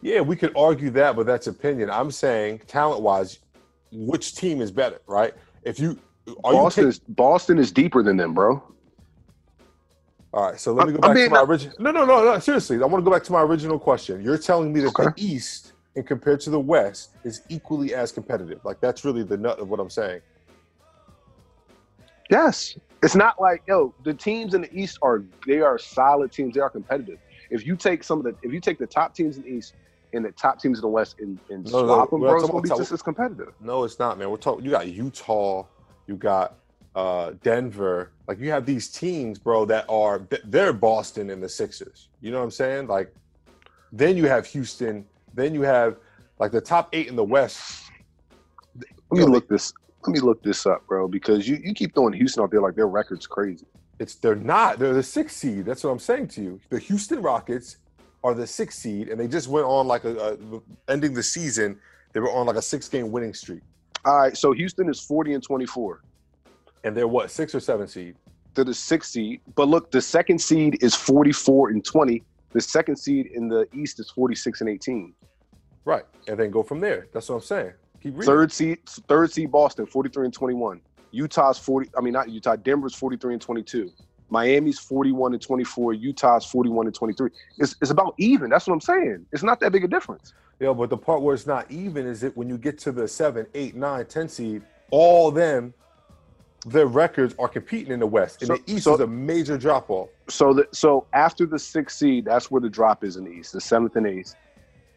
Yeah, 0.00 0.20
we 0.20 0.34
could 0.34 0.52
argue 0.56 0.90
that, 0.90 1.14
but 1.14 1.26
that's 1.26 1.46
opinion. 1.46 1.88
I'm 1.88 2.10
saying 2.10 2.62
talent 2.66 3.02
wise, 3.02 3.38
which 3.92 4.34
team 4.34 4.60
is 4.60 4.72
better, 4.72 5.00
right? 5.06 5.32
If 5.62 5.78
you 5.78 5.98
are 6.42 6.52
Boston 6.52 6.84
you 6.84 6.88
is 6.88 6.98
Boston 6.98 7.58
is 7.58 7.70
deeper 7.70 8.02
than 8.02 8.16
them, 8.16 8.34
bro. 8.34 8.62
All 10.34 10.50
right, 10.50 10.58
so 10.58 10.72
let 10.72 10.86
me 10.86 10.94
go 10.94 10.98
back 11.00 11.10
I'm 11.10 11.16
to 11.16 11.28
my 11.28 11.42
original. 11.42 11.76
No, 11.78 11.90
no, 11.90 12.04
no, 12.06 12.24
no. 12.24 12.38
Seriously, 12.38 12.76
I 12.76 12.86
want 12.86 13.04
to 13.04 13.08
go 13.08 13.14
back 13.14 13.22
to 13.24 13.32
my 13.32 13.42
original 13.42 13.78
question. 13.78 14.22
You're 14.22 14.38
telling 14.38 14.72
me 14.72 14.80
that 14.80 14.94
the 14.94 15.12
East, 15.16 15.72
and 15.94 16.06
compared 16.06 16.40
to 16.40 16.50
the 16.50 16.58
West, 16.58 17.10
is 17.22 17.42
equally 17.50 17.94
as 17.94 18.12
competitive. 18.12 18.64
Like 18.64 18.80
that's 18.80 19.04
really 19.04 19.24
the 19.24 19.36
nut 19.36 19.58
of 19.58 19.68
what 19.68 19.78
I'm 19.78 19.90
saying. 19.90 20.22
Yes, 22.30 22.78
it's 23.02 23.14
not 23.14 23.38
like 23.42 23.62
yo. 23.68 23.94
The 24.04 24.14
teams 24.14 24.54
in 24.54 24.62
the 24.62 24.74
East 24.74 24.98
are 25.02 25.22
they 25.46 25.60
are 25.60 25.78
solid 25.78 26.32
teams. 26.32 26.54
They 26.54 26.60
are 26.60 26.70
competitive. 26.70 27.18
If 27.50 27.66
you 27.66 27.76
take 27.76 28.02
some 28.02 28.18
of 28.18 28.24
the 28.24 28.34
if 28.42 28.54
you 28.54 28.60
take 28.60 28.78
the 28.78 28.86
top 28.86 29.14
teams 29.14 29.36
in 29.36 29.42
the 29.42 29.50
East 29.50 29.74
and 30.14 30.24
the 30.24 30.32
top 30.32 30.58
teams 30.60 30.78
in 30.78 30.82
the 30.82 30.88
West 30.88 31.16
and, 31.18 31.38
and 31.50 31.70
No, 31.70 31.80
no, 31.80 31.86
swap 31.86 32.10
them, 32.10 32.20
bro, 32.20 32.36
it's 32.36 32.48
gonna 32.48 32.62
be 32.62 32.68
just 32.70 32.92
as 32.92 33.02
competitive. 33.02 33.52
No, 33.60 33.84
it's 33.84 33.98
not, 33.98 34.18
man. 34.18 34.30
We're 34.30 34.38
talking. 34.38 34.64
You 34.64 34.70
got 34.70 34.88
Utah. 34.88 35.66
You 36.06 36.16
got 36.16 36.56
uh, 36.94 37.32
Denver. 37.42 38.12
Like 38.26 38.38
you 38.38 38.50
have 38.50 38.66
these 38.66 38.88
teams, 38.88 39.38
bro, 39.38 39.64
that 39.66 39.86
are 39.88 40.26
they're 40.44 40.72
Boston 40.72 41.30
and 41.30 41.42
the 41.42 41.48
Sixers. 41.48 42.08
You 42.20 42.30
know 42.30 42.38
what 42.38 42.44
I'm 42.44 42.50
saying? 42.50 42.86
Like 42.86 43.14
then 43.92 44.16
you 44.16 44.26
have 44.26 44.46
Houston. 44.46 45.04
Then 45.34 45.54
you 45.54 45.62
have 45.62 45.96
like 46.38 46.52
the 46.52 46.60
top 46.60 46.88
eight 46.92 47.08
in 47.08 47.16
the 47.16 47.24
West. 47.24 47.90
Let 49.10 49.18
me 49.18 49.24
look 49.24 49.48
this. 49.48 49.72
Let 50.06 50.14
me 50.14 50.20
look 50.20 50.42
this 50.42 50.66
up, 50.66 50.84
bro, 50.88 51.06
because 51.06 51.46
you, 51.46 51.60
you 51.62 51.74
keep 51.74 51.94
throwing 51.94 52.12
Houston 52.14 52.42
out 52.42 52.50
there 52.50 52.60
like 52.60 52.74
their 52.74 52.88
record's 52.88 53.26
crazy. 53.26 53.66
It's 53.98 54.16
they're 54.16 54.34
not. 54.34 54.78
They're 54.78 54.94
the 54.94 55.02
sixth 55.02 55.36
seed. 55.36 55.64
That's 55.64 55.84
what 55.84 55.90
I'm 55.90 55.98
saying 56.00 56.28
to 56.28 56.42
you. 56.42 56.60
The 56.70 56.78
Houston 56.78 57.22
Rockets 57.22 57.76
are 58.24 58.34
the 58.34 58.46
sixth 58.46 58.78
seed, 58.78 59.08
and 59.08 59.20
they 59.20 59.28
just 59.28 59.48
went 59.48 59.66
on 59.66 59.86
like 59.86 60.04
a, 60.04 60.32
a 60.32 60.60
ending 60.90 61.14
the 61.14 61.22
season. 61.22 61.78
They 62.12 62.20
were 62.20 62.32
on 62.32 62.46
like 62.46 62.56
a 62.56 62.62
six 62.62 62.88
game 62.88 63.12
winning 63.12 63.34
streak. 63.34 63.60
All 64.04 64.18
right, 64.18 64.36
so 64.36 64.52
Houston 64.52 64.88
is 64.88 65.00
40 65.00 65.34
and 65.34 65.42
24. 65.42 66.02
And 66.84 66.96
they're 66.96 67.08
what, 67.08 67.30
six 67.30 67.54
or 67.54 67.60
seven 67.60 67.86
seed? 67.86 68.16
They're 68.54 68.64
the 68.64 68.74
sixth 68.74 69.12
seed. 69.12 69.40
But 69.54 69.68
look, 69.68 69.90
the 69.90 70.00
second 70.00 70.40
seed 70.40 70.82
is 70.82 70.94
44 70.94 71.70
and 71.70 71.84
20. 71.84 72.22
The 72.50 72.60
second 72.60 72.96
seed 72.96 73.26
in 73.26 73.48
the 73.48 73.66
East 73.72 73.98
is 74.00 74.10
46 74.10 74.60
and 74.60 74.70
18. 74.70 75.14
Right. 75.84 76.04
And 76.28 76.38
then 76.38 76.50
go 76.50 76.62
from 76.62 76.80
there. 76.80 77.08
That's 77.12 77.28
what 77.28 77.36
I'm 77.36 77.42
saying. 77.42 77.72
Keep 78.02 78.14
reading. 78.14 78.26
Third 78.26 78.52
seed, 78.52 78.78
third 79.08 79.32
seed 79.32 79.50
Boston, 79.50 79.86
43 79.86 80.26
and 80.26 80.34
21. 80.34 80.80
Utah's 81.12 81.58
40, 81.58 81.90
I 81.96 82.00
mean 82.00 82.12
not 82.12 82.30
Utah, 82.30 82.56
Denver's 82.56 82.94
43 82.94 83.34
and 83.34 83.42
22. 83.42 83.90
Miami's 84.30 84.78
41 84.78 85.34
and 85.34 85.42
24. 85.42 85.92
Utah's 85.92 86.46
41 86.46 86.86
and 86.86 86.94
23. 86.94 87.30
It's, 87.58 87.76
it's 87.82 87.90
about 87.90 88.14
even. 88.18 88.48
That's 88.48 88.66
what 88.66 88.72
I'm 88.72 88.80
saying. 88.80 89.26
It's 89.30 89.42
not 89.42 89.60
that 89.60 89.72
big 89.72 89.84
a 89.84 89.88
difference. 89.88 90.32
Yeah, 90.58 90.72
but 90.72 90.90
the 90.90 90.96
part 90.96 91.20
where 91.22 91.34
it's 91.34 91.46
not 91.46 91.70
even 91.70 92.06
is 92.06 92.22
it 92.22 92.36
when 92.36 92.48
you 92.48 92.56
get 92.56 92.78
to 92.80 92.92
the 92.92 93.06
seven, 93.06 93.46
eight, 93.54 93.74
nine, 93.74 94.06
ten 94.06 94.28
seed, 94.28 94.62
all 94.90 95.30
them, 95.30 95.74
their 96.66 96.86
records 96.86 97.34
are 97.38 97.48
competing 97.48 97.92
in 97.92 98.00
the 98.00 98.06
West. 98.06 98.42
In 98.42 98.48
so, 98.48 98.56
the 98.56 98.72
East 98.72 98.84
so, 98.84 98.94
is 98.94 99.00
a 99.00 99.06
major 99.06 99.58
drop 99.58 99.90
off. 99.90 100.08
So 100.28 100.52
the 100.52 100.68
so 100.72 101.06
after 101.12 101.46
the 101.46 101.58
sixth 101.58 101.98
seed, 101.98 102.24
that's 102.24 102.50
where 102.50 102.60
the 102.60 102.70
drop 102.70 103.04
is 103.04 103.16
in 103.16 103.24
the 103.24 103.30
East, 103.30 103.52
the 103.52 103.60
seventh 103.60 103.96
and 103.96 104.06
eighth. 104.06 104.34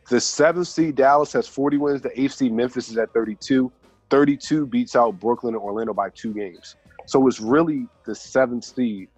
The 0.09 0.21
seventh 0.21 0.67
seed 0.67 0.95
Dallas 0.95 1.33
has 1.33 1.47
40 1.47 1.77
wins. 1.77 2.01
The 2.01 2.19
eighth 2.19 2.35
seed 2.35 2.53
Memphis 2.53 2.89
is 2.89 2.97
at 2.97 3.11
32. 3.13 3.71
32 4.11 4.67
beats 4.67 4.95
out 4.95 5.19
Brooklyn 5.19 5.55
and 5.55 5.63
Orlando 5.63 5.93
by 5.93 6.09
two 6.11 6.31
games. 6.31 6.75
So 7.07 7.27
it's 7.27 7.39
really 7.39 7.87
the 8.05 8.13
seventh 8.13 8.63
seed, 8.63 9.09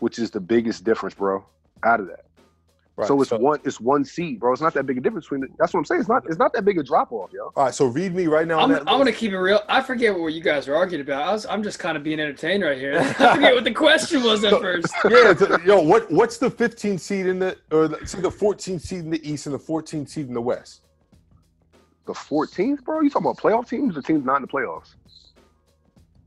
which 0.00 0.18
is 0.18 0.30
the 0.30 0.40
biggest 0.40 0.84
difference, 0.84 1.14
bro, 1.14 1.44
out 1.82 2.00
of 2.00 2.08
that. 2.08 2.26
Right. 2.94 3.08
So 3.08 3.18
it's 3.22 3.30
so, 3.30 3.38
one 3.38 3.58
it's 3.64 3.80
one 3.80 4.04
seed, 4.04 4.38
bro. 4.38 4.52
It's 4.52 4.60
not 4.60 4.74
that 4.74 4.84
big 4.84 4.98
a 4.98 5.00
difference 5.00 5.24
between. 5.24 5.40
The, 5.40 5.48
that's 5.58 5.72
what 5.72 5.80
I'm 5.80 5.84
saying. 5.86 6.00
It's 6.02 6.10
not 6.10 6.26
it's 6.26 6.38
not 6.38 6.52
that 6.52 6.66
big 6.66 6.78
a 6.78 6.82
drop 6.82 7.10
off, 7.10 7.30
yo. 7.32 7.50
All 7.56 7.64
right, 7.64 7.74
so 7.74 7.86
read 7.86 8.14
me 8.14 8.26
right 8.26 8.46
now. 8.46 8.60
I'm, 8.60 8.70
I'm 8.70 8.84
gonna 8.84 9.12
keep 9.12 9.32
it 9.32 9.38
real. 9.38 9.62
I 9.66 9.80
forget 9.80 10.18
what 10.18 10.34
you 10.34 10.42
guys 10.42 10.68
are 10.68 10.76
arguing 10.76 11.00
about. 11.00 11.26
I 11.26 11.32
was, 11.32 11.46
I'm 11.46 11.62
just 11.62 11.78
kind 11.78 11.96
of 11.96 12.02
being 12.02 12.20
entertained 12.20 12.62
right 12.62 12.76
here. 12.76 12.98
I 13.18 13.34
forget 13.34 13.54
what 13.54 13.64
the 13.64 13.72
question 13.72 14.22
was 14.22 14.44
at 14.44 14.50
so, 14.50 14.60
first. 14.60 14.92
yeah, 15.10 15.56
yo, 15.64 15.80
what 15.80 16.10
what's 16.10 16.36
the 16.36 16.50
15 16.50 16.98
seed 16.98 17.26
in 17.26 17.38
the 17.38 17.56
or 17.70 17.88
the, 17.88 18.06
see 18.06 18.20
the 18.20 18.30
14 18.30 18.78
seed 18.78 19.00
in 19.00 19.10
the 19.10 19.26
East 19.26 19.46
and 19.46 19.54
the 19.54 19.58
14 19.58 20.06
seed 20.06 20.28
in 20.28 20.34
the 20.34 20.42
West? 20.42 20.82
The 22.04 22.12
14th, 22.12 22.84
bro. 22.84 23.00
You 23.00 23.08
talking 23.08 23.26
about 23.26 23.38
playoff 23.38 23.70
teams? 23.70 23.94
The 23.94 24.02
teams 24.02 24.22
not 24.26 24.36
in 24.36 24.42
the 24.42 24.48
playoffs. 24.48 24.96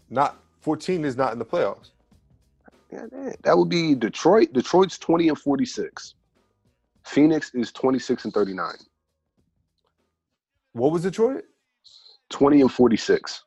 Not 0.09 0.39
14 0.61 1.05
is 1.05 1.15
not 1.15 1.31
in 1.31 1.37
the 1.37 1.45
playoffs. 1.45 1.91
Yeah, 2.91 3.05
that 3.43 3.55
would 3.55 3.69
be 3.69 3.93
Detroit. 3.93 4.51
Detroit's 4.53 4.97
20 4.97 5.29
and 5.29 5.37
46. 5.37 6.15
Phoenix 7.05 7.51
is 7.53 7.71
26 7.71 8.25
and 8.25 8.33
39. 8.33 8.73
What 10.73 10.91
was 10.91 11.03
Detroit? 11.03 11.43
20 12.29 12.61
and 12.61 12.71
46. 12.71 13.43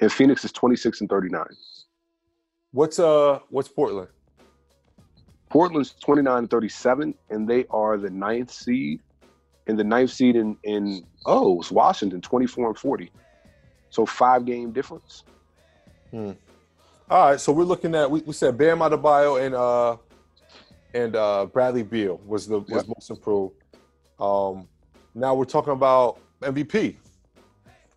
And 0.00 0.12
Phoenix 0.12 0.44
is 0.44 0.52
26 0.52 1.00
and 1.00 1.08
39. 1.08 1.44
What's 2.72 2.98
uh 2.98 3.38
what's 3.48 3.68
Portland? 3.68 4.08
Portland's 5.48 5.94
29 5.94 6.38
and 6.38 6.50
37, 6.50 7.14
and 7.30 7.48
they 7.48 7.64
are 7.70 7.96
the 7.96 8.10
ninth 8.10 8.50
seed. 8.50 9.00
And 9.66 9.78
the 9.78 9.84
ninth 9.84 10.10
seed 10.10 10.36
in 10.36 10.56
in 10.64 11.04
oh, 11.24 11.60
it's 11.60 11.70
Washington, 11.70 12.20
24 12.20 12.68
and 12.68 12.78
40. 12.78 13.12
So 13.90 14.04
five 14.04 14.44
game 14.44 14.72
difference. 14.72 15.24
Hmm. 16.10 16.32
All 17.10 17.30
right, 17.30 17.40
so 17.40 17.52
we're 17.52 17.64
looking 17.64 17.94
at 17.94 18.10
we, 18.10 18.20
we 18.20 18.34
said 18.34 18.58
Bam 18.58 18.80
Adebayo 18.80 19.44
and 19.44 19.54
uh 19.54 19.96
and 20.94 21.16
uh, 21.16 21.46
Bradley 21.46 21.82
Beal 21.82 22.20
was 22.26 22.46
the 22.46 22.60
was 22.60 22.68
yep. 22.70 22.88
most 22.88 23.10
improved. 23.10 23.54
Um, 24.18 24.68
now 25.14 25.34
we're 25.34 25.44
talking 25.44 25.72
about 25.72 26.18
MVP. 26.42 26.96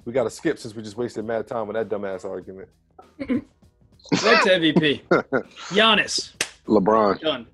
We 0.06 0.14
got 0.14 0.24
to 0.24 0.30
skip 0.30 0.58
since 0.58 0.76
we 0.76 0.82
just 0.82 0.98
wasted 0.98 1.26
mad 1.26 1.48
time 1.48 1.68
on 1.68 1.74
that 1.74 1.90
dumbass 1.90 2.26
argument. 2.26 2.70
Right 4.24 4.42
to 4.44 4.50
MVP. 4.50 5.02
Giannis. 5.70 6.34
LeBron. 6.66 7.20
Done. 7.20 7.48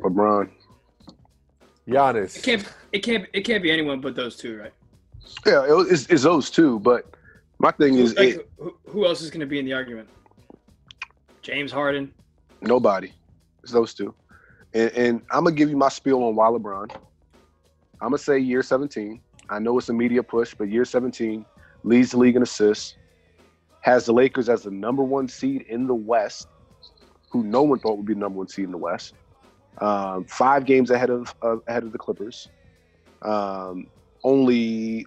LeBron. 0.00 0.50
Giannis. 1.88 2.36
It 2.36 2.42
can't. 2.42 2.72
It 2.92 2.98
can't. 3.00 3.26
It 3.32 3.40
can't 3.42 3.62
be 3.62 3.70
anyone 3.70 4.00
but 4.00 4.14
those 4.14 4.36
two, 4.36 4.58
right? 4.58 4.72
Yeah, 5.44 5.64
it's, 5.68 6.06
it's 6.06 6.22
those 6.22 6.50
two. 6.50 6.78
But 6.80 7.14
my 7.58 7.72
thing 7.72 7.94
is, 7.94 8.14
like, 8.14 8.36
it, 8.36 8.50
who, 8.58 8.74
who 8.86 9.06
else 9.06 9.22
is 9.22 9.30
going 9.30 9.40
to 9.40 9.46
be 9.46 9.58
in 9.58 9.64
the 9.64 9.72
argument? 9.72 10.08
James 11.42 11.72
Harden. 11.72 12.12
Nobody. 12.62 13.12
It's 13.64 13.72
those 13.72 13.94
two. 13.94 14.14
And, 14.74 14.90
and 14.92 15.22
I'm 15.30 15.44
gonna 15.44 15.56
give 15.56 15.70
you 15.70 15.76
my 15.76 15.88
spiel 15.88 16.22
on 16.22 16.36
why 16.36 16.48
LeBron. 16.48 16.94
I'm 18.00 18.08
gonna 18.08 18.18
say 18.18 18.38
year 18.38 18.62
17. 18.62 19.20
I 19.48 19.58
know 19.58 19.78
it's 19.78 19.88
a 19.88 19.92
media 19.94 20.22
push, 20.22 20.54
but 20.54 20.68
year 20.68 20.84
17 20.84 21.46
leads 21.82 22.10
the 22.10 22.18
league 22.18 22.36
in 22.36 22.42
assists, 22.42 22.94
has 23.80 24.04
the 24.04 24.12
Lakers 24.12 24.50
as 24.50 24.62
the 24.62 24.70
number 24.70 25.02
one 25.02 25.28
seed 25.28 25.62
in 25.62 25.86
the 25.86 25.94
West, 25.94 26.46
who 27.30 27.42
no 27.42 27.62
one 27.62 27.78
thought 27.78 27.96
would 27.96 28.06
be 28.06 28.12
the 28.12 28.20
number 28.20 28.38
one 28.38 28.48
seed 28.48 28.66
in 28.66 28.70
the 28.70 28.78
West. 28.78 29.14
Um, 29.78 30.26
five 30.26 30.66
games 30.66 30.90
ahead 30.90 31.08
of 31.08 31.34
uh, 31.40 31.56
ahead 31.66 31.84
of 31.84 31.92
the 31.92 31.98
Clippers. 31.98 32.48
Um, 33.22 33.86
only 34.24 35.06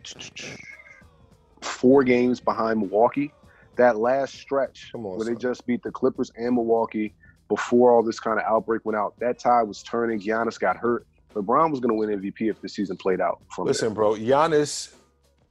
four 1.61 2.03
games 2.03 2.39
behind 2.39 2.79
Milwaukee. 2.79 3.31
That 3.75 3.97
last 3.97 4.33
stretch 4.33 4.89
on, 4.95 5.03
where 5.03 5.19
son. 5.19 5.33
they 5.35 5.39
just 5.39 5.65
beat 5.67 5.83
the 5.83 5.91
Clippers 5.91 6.31
and 6.35 6.55
Milwaukee 6.55 7.13
before 7.47 7.91
all 7.91 8.03
this 8.03 8.19
kind 8.19 8.39
of 8.39 8.45
outbreak 8.45 8.85
went 8.85 8.97
out. 8.97 9.17
That 9.19 9.39
tide 9.39 9.63
was 9.63 9.83
turning. 9.83 10.19
Giannis 10.19 10.59
got 10.59 10.77
hurt. 10.77 11.05
LeBron 11.33 11.71
was 11.71 11.79
going 11.79 11.89
to 11.89 11.95
win 11.95 12.19
MVP 12.19 12.49
if 12.49 12.61
the 12.61 12.69
season 12.69 12.97
played 12.97 13.21
out. 13.21 13.41
From 13.55 13.65
Listen, 13.65 13.89
there. 13.89 13.95
bro, 13.95 14.13
Giannis 14.13 14.93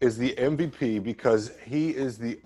is 0.00 0.18
the 0.18 0.34
MVP 0.34 1.02
because 1.02 1.52
he 1.64 1.90
is 1.90 2.18
the 2.18 2.40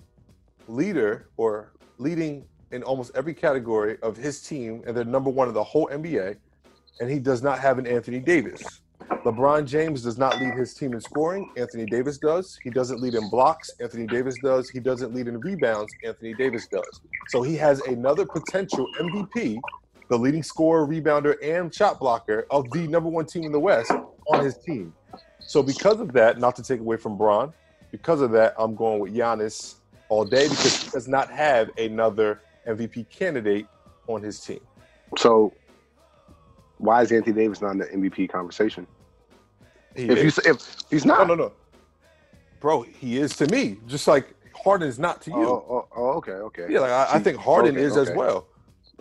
leader 0.67 1.29
or 1.37 1.73
leading 1.97 2.45
in 2.71 2.83
almost 2.83 3.11
every 3.15 3.33
category 3.33 3.97
of 4.01 4.15
his 4.15 4.41
team, 4.41 4.83
and 4.85 4.95
they're 4.95 5.03
number 5.03 5.29
one 5.29 5.47
in 5.47 5.53
the 5.53 5.63
whole 5.63 5.87
NBA. 5.87 6.37
And 6.99 7.09
he 7.09 7.19
does 7.19 7.41
not 7.41 7.59
have 7.59 7.79
an 7.79 7.87
Anthony 7.87 8.19
Davis. 8.19 8.81
LeBron 9.23 9.65
James 9.65 10.01
does 10.01 10.17
not 10.17 10.39
lead 10.39 10.53
his 10.55 10.73
team 10.73 10.93
in 10.93 11.01
scoring. 11.01 11.51
Anthony 11.55 11.85
Davis 11.85 12.17
does. 12.17 12.57
He 12.63 12.69
doesn't 12.69 13.01
lead 13.01 13.13
in 13.13 13.29
blocks. 13.29 13.69
Anthony 13.79 14.07
Davis 14.07 14.35
does. 14.41 14.69
He 14.69 14.79
doesn't 14.79 15.13
lead 15.13 15.27
in 15.27 15.39
rebounds. 15.39 15.93
Anthony 16.03 16.33
Davis 16.33 16.67
does. 16.67 17.01
So 17.27 17.43
he 17.43 17.55
has 17.57 17.81
another 17.81 18.25
potential 18.25 18.87
MVP, 18.99 19.59
the 20.09 20.17
leading 20.17 20.41
scorer, 20.41 20.87
rebounder, 20.87 21.35
and 21.43 21.73
shot 21.73 21.99
blocker 21.99 22.47
of 22.49 22.69
the 22.71 22.87
number 22.87 23.09
one 23.09 23.25
team 23.25 23.43
in 23.43 23.51
the 23.51 23.59
West 23.59 23.91
on 23.91 24.43
his 24.43 24.57
team. 24.57 24.93
So 25.39 25.61
because 25.61 25.99
of 25.99 26.13
that, 26.13 26.39
not 26.39 26.55
to 26.55 26.63
take 26.63 26.79
away 26.79 26.97
from 26.97 27.17
Bron, 27.17 27.53
because 27.91 28.21
of 28.21 28.31
that, 28.31 28.55
I'm 28.57 28.75
going 28.75 28.99
with 28.99 29.13
Giannis 29.13 29.75
all 30.09 30.25
day 30.25 30.47
because 30.47 30.83
he 30.83 30.89
does 30.89 31.07
not 31.07 31.29
have 31.29 31.69
another 31.77 32.41
MVP 32.67 33.09
candidate 33.09 33.67
on 34.07 34.23
his 34.23 34.39
team. 34.39 34.61
So 35.17 35.53
why 36.77 37.03
is 37.03 37.11
Anthony 37.11 37.35
Davis 37.35 37.61
not 37.61 37.71
in 37.71 37.77
the 37.77 37.85
MVP 37.85 38.29
conversation? 38.29 38.87
He 39.95 40.03
if 40.03 40.17
is. 40.17 40.37
you 40.37 40.51
if 40.51 40.75
he's 40.89 41.05
not, 41.05 41.27
no, 41.27 41.35
no, 41.35 41.43
no, 41.43 41.51
bro, 42.59 42.83
he 42.83 43.17
is 43.17 43.35
to 43.37 43.47
me. 43.47 43.77
Just 43.87 44.07
like 44.07 44.33
Harden 44.55 44.87
is 44.87 44.99
not 44.99 45.21
to 45.23 45.31
you. 45.31 45.47
Oh, 45.47 45.65
oh, 45.69 45.87
oh 45.95 46.09
okay, 46.17 46.31
okay. 46.31 46.67
Yeah, 46.69 46.79
like 46.79 46.91
I, 46.91 47.07
I 47.13 47.19
think 47.19 47.37
Harden 47.37 47.75
okay, 47.75 47.83
is 47.83 47.97
okay. 47.97 48.11
as 48.11 48.17
well. 48.17 48.47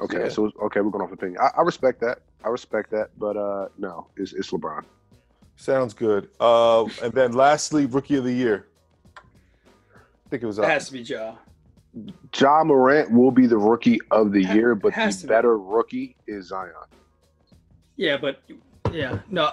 Okay, 0.00 0.24
yeah. 0.24 0.28
so 0.28 0.50
okay, 0.62 0.80
we're 0.80 0.90
going 0.90 1.04
off 1.04 1.12
opinion. 1.12 1.40
I, 1.40 1.58
I, 1.58 1.62
respect 1.62 2.00
that. 2.00 2.20
I 2.42 2.48
respect 2.48 2.90
that, 2.90 3.10
but 3.18 3.36
uh 3.36 3.68
no, 3.78 4.08
it's 4.16 4.32
it's 4.32 4.50
LeBron. 4.50 4.84
Sounds 5.56 5.92
good. 5.92 6.30
Uh, 6.40 6.86
and 7.02 7.12
then 7.12 7.32
lastly, 7.32 7.84
rookie 7.84 8.16
of 8.16 8.24
the 8.24 8.32
year. 8.32 8.68
I 9.14 10.30
think 10.30 10.42
it 10.42 10.46
was. 10.46 10.58
It 10.58 10.64
has 10.64 10.86
to 10.86 10.92
be 10.94 11.00
Ja. 11.00 11.34
Ja 12.34 12.64
Morant 12.64 13.10
will 13.10 13.30
be 13.30 13.46
the 13.46 13.58
rookie 13.58 13.98
of 14.10 14.32
the 14.32 14.42
year, 14.42 14.74
but 14.74 14.94
the 14.94 15.26
better 15.26 15.58
be. 15.58 15.64
rookie 15.66 16.16
is 16.26 16.46
Zion. 16.46 16.72
Yeah, 17.96 18.16
but 18.16 18.40
yeah, 18.90 19.18
no, 19.28 19.50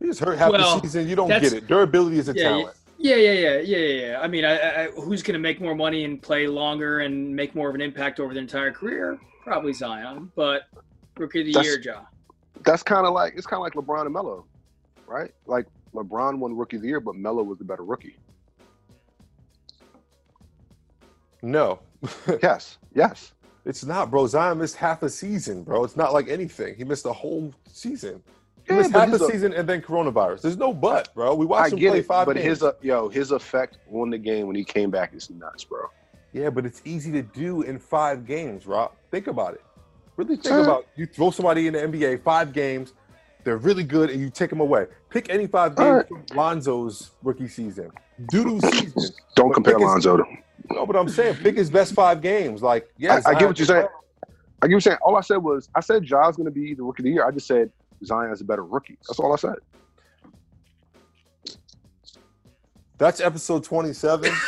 He's 0.00 0.18
hurt 0.18 0.38
half 0.38 0.52
well, 0.52 0.76
the 0.76 0.82
season. 0.82 1.08
You 1.08 1.16
don't 1.16 1.28
get 1.28 1.44
it. 1.44 1.66
Durability 1.66 2.18
is 2.18 2.28
a 2.28 2.32
yeah, 2.34 2.42
talent. 2.42 2.76
Yeah, 2.98 3.16
yeah, 3.16 3.32
yeah, 3.32 3.58
yeah, 3.58 3.76
yeah, 3.76 4.06
yeah. 4.06 4.20
I 4.20 4.28
mean, 4.28 4.44
I, 4.44 4.84
I, 4.84 4.90
who's 4.90 5.22
going 5.22 5.34
to 5.34 5.40
make 5.40 5.60
more 5.60 5.74
money 5.74 6.04
and 6.04 6.20
play 6.20 6.46
longer 6.46 7.00
and 7.00 7.34
make 7.34 7.54
more 7.54 7.68
of 7.68 7.74
an 7.74 7.80
impact 7.80 8.20
over 8.20 8.32
their 8.32 8.42
entire 8.42 8.72
career? 8.72 9.18
Probably 9.44 9.72
Zion, 9.72 10.30
but 10.34 10.62
rookie 11.16 11.40
of 11.40 11.46
the 11.46 11.52
that's, 11.52 11.66
year, 11.66 11.80
Ja. 11.80 12.02
That's 12.64 12.82
kind 12.82 13.06
of 13.06 13.12
like 13.12 13.34
it's 13.36 13.46
kind 13.46 13.58
of 13.58 13.64
like 13.64 13.74
LeBron 13.74 14.04
and 14.04 14.12
Melo, 14.12 14.44
right? 15.06 15.32
Like 15.46 15.66
LeBron 15.94 16.38
won 16.38 16.56
rookie 16.56 16.76
of 16.76 16.82
the 16.82 16.88
year, 16.88 17.00
but 17.00 17.14
Melo 17.14 17.42
was 17.42 17.58
the 17.58 17.64
better 17.64 17.84
rookie. 17.84 18.16
No, 21.42 21.80
yes, 22.42 22.78
yes. 22.94 23.32
It's 23.66 23.84
not, 23.84 24.10
bro. 24.10 24.26
Zion 24.26 24.58
missed 24.58 24.76
half 24.76 25.02
a 25.02 25.08
season, 25.08 25.62
bro. 25.62 25.84
It's 25.84 25.96
not 25.96 26.12
like 26.12 26.28
anything. 26.28 26.74
He 26.76 26.84
missed 26.84 27.04
a 27.06 27.12
whole 27.12 27.52
season. 27.70 28.22
He 28.70 28.76
missed 28.76 28.92
half 28.92 29.08
a 29.08 29.10
he's 29.12 29.20
a- 29.20 29.26
season 29.26 29.52
and 29.52 29.68
then 29.68 29.82
coronavirus. 29.82 30.42
There's 30.42 30.56
no 30.56 30.72
but, 30.72 31.12
bro. 31.14 31.34
We 31.34 31.44
I 31.46 31.48
watched 31.48 31.72
him 31.72 31.78
get 31.78 31.90
play 31.90 31.98
it, 32.00 32.06
five 32.06 32.26
but 32.26 32.36
games. 32.36 32.46
his 32.48 32.62
uh, 32.62 32.72
yo 32.80 33.08
his 33.08 33.30
effect 33.32 33.78
on 33.92 34.10
the 34.10 34.18
game 34.18 34.46
when 34.46 34.56
he 34.56 34.64
came 34.64 34.90
back 34.90 35.14
is 35.14 35.28
nuts, 35.30 35.64
bro. 35.64 35.86
yeah, 36.32 36.50
but 36.50 36.64
it's 36.66 36.80
easy 36.84 37.10
to 37.12 37.22
do 37.22 37.62
in 37.62 37.78
five 37.78 38.26
games, 38.26 38.66
Rob. 38.66 38.92
Think 39.10 39.26
about 39.26 39.54
it. 39.54 39.62
Really 40.16 40.36
think 40.36 40.54
Uh. 40.54 40.62
about 40.62 40.86
you 40.96 41.06
throw 41.06 41.30
somebody 41.30 41.66
in 41.66 41.72
the 41.74 41.80
NBA 41.80 42.22
five 42.22 42.52
games, 42.52 42.94
they're 43.44 43.56
really 43.56 43.84
good, 43.84 44.10
and 44.10 44.20
you 44.20 44.30
take 44.30 44.50
them 44.50 44.60
away. 44.60 44.86
Pick 45.08 45.30
any 45.30 45.46
five 45.46 45.74
games 45.76 45.88
right. 45.88 46.08
from 46.08 46.24
Lonzo's 46.36 47.10
rookie 47.22 47.48
season. 47.48 47.90
Doodoo 48.32 48.60
season. 48.72 49.14
Don't 49.34 49.48
But 49.48 49.54
compare 49.54 49.74
his- 49.78 49.82
Lonzo 49.82 50.16
to. 50.18 50.24
No, 50.72 50.86
but 50.86 50.94
I'm 50.94 51.08
saying 51.08 51.34
pick 51.36 51.56
his 51.56 51.68
best 51.68 51.94
five 51.94 52.20
games. 52.20 52.62
Like, 52.62 52.88
yeah, 52.96 53.20
I, 53.26 53.30
I 53.30 53.34
get 53.34 53.48
what 53.48 53.58
you're 53.58 53.66
saying. 53.66 53.86
I 53.88 54.28
get 54.28 54.60
what 54.62 54.70
you're 54.70 54.80
saying. 54.80 54.98
All 55.02 55.16
I 55.16 55.20
said 55.22 55.38
was 55.38 55.68
I 55.74 55.80
said 55.80 56.04
Ja's 56.04 56.36
going 56.36 56.44
to 56.44 56.52
be 56.52 56.74
the 56.74 56.82
rookie 56.84 57.00
of 57.00 57.04
the 57.06 57.10
year. 57.10 57.26
I 57.26 57.32
just 57.32 57.48
said 57.48 57.72
Zion's 58.04 58.40
a 58.40 58.44
better 58.44 58.64
rookie. 58.64 58.98
That's 59.08 59.18
all 59.18 59.32
I 59.32 59.36
said. 59.36 59.56
That's 62.98 63.20
episode 63.20 63.64
27. 63.64 64.32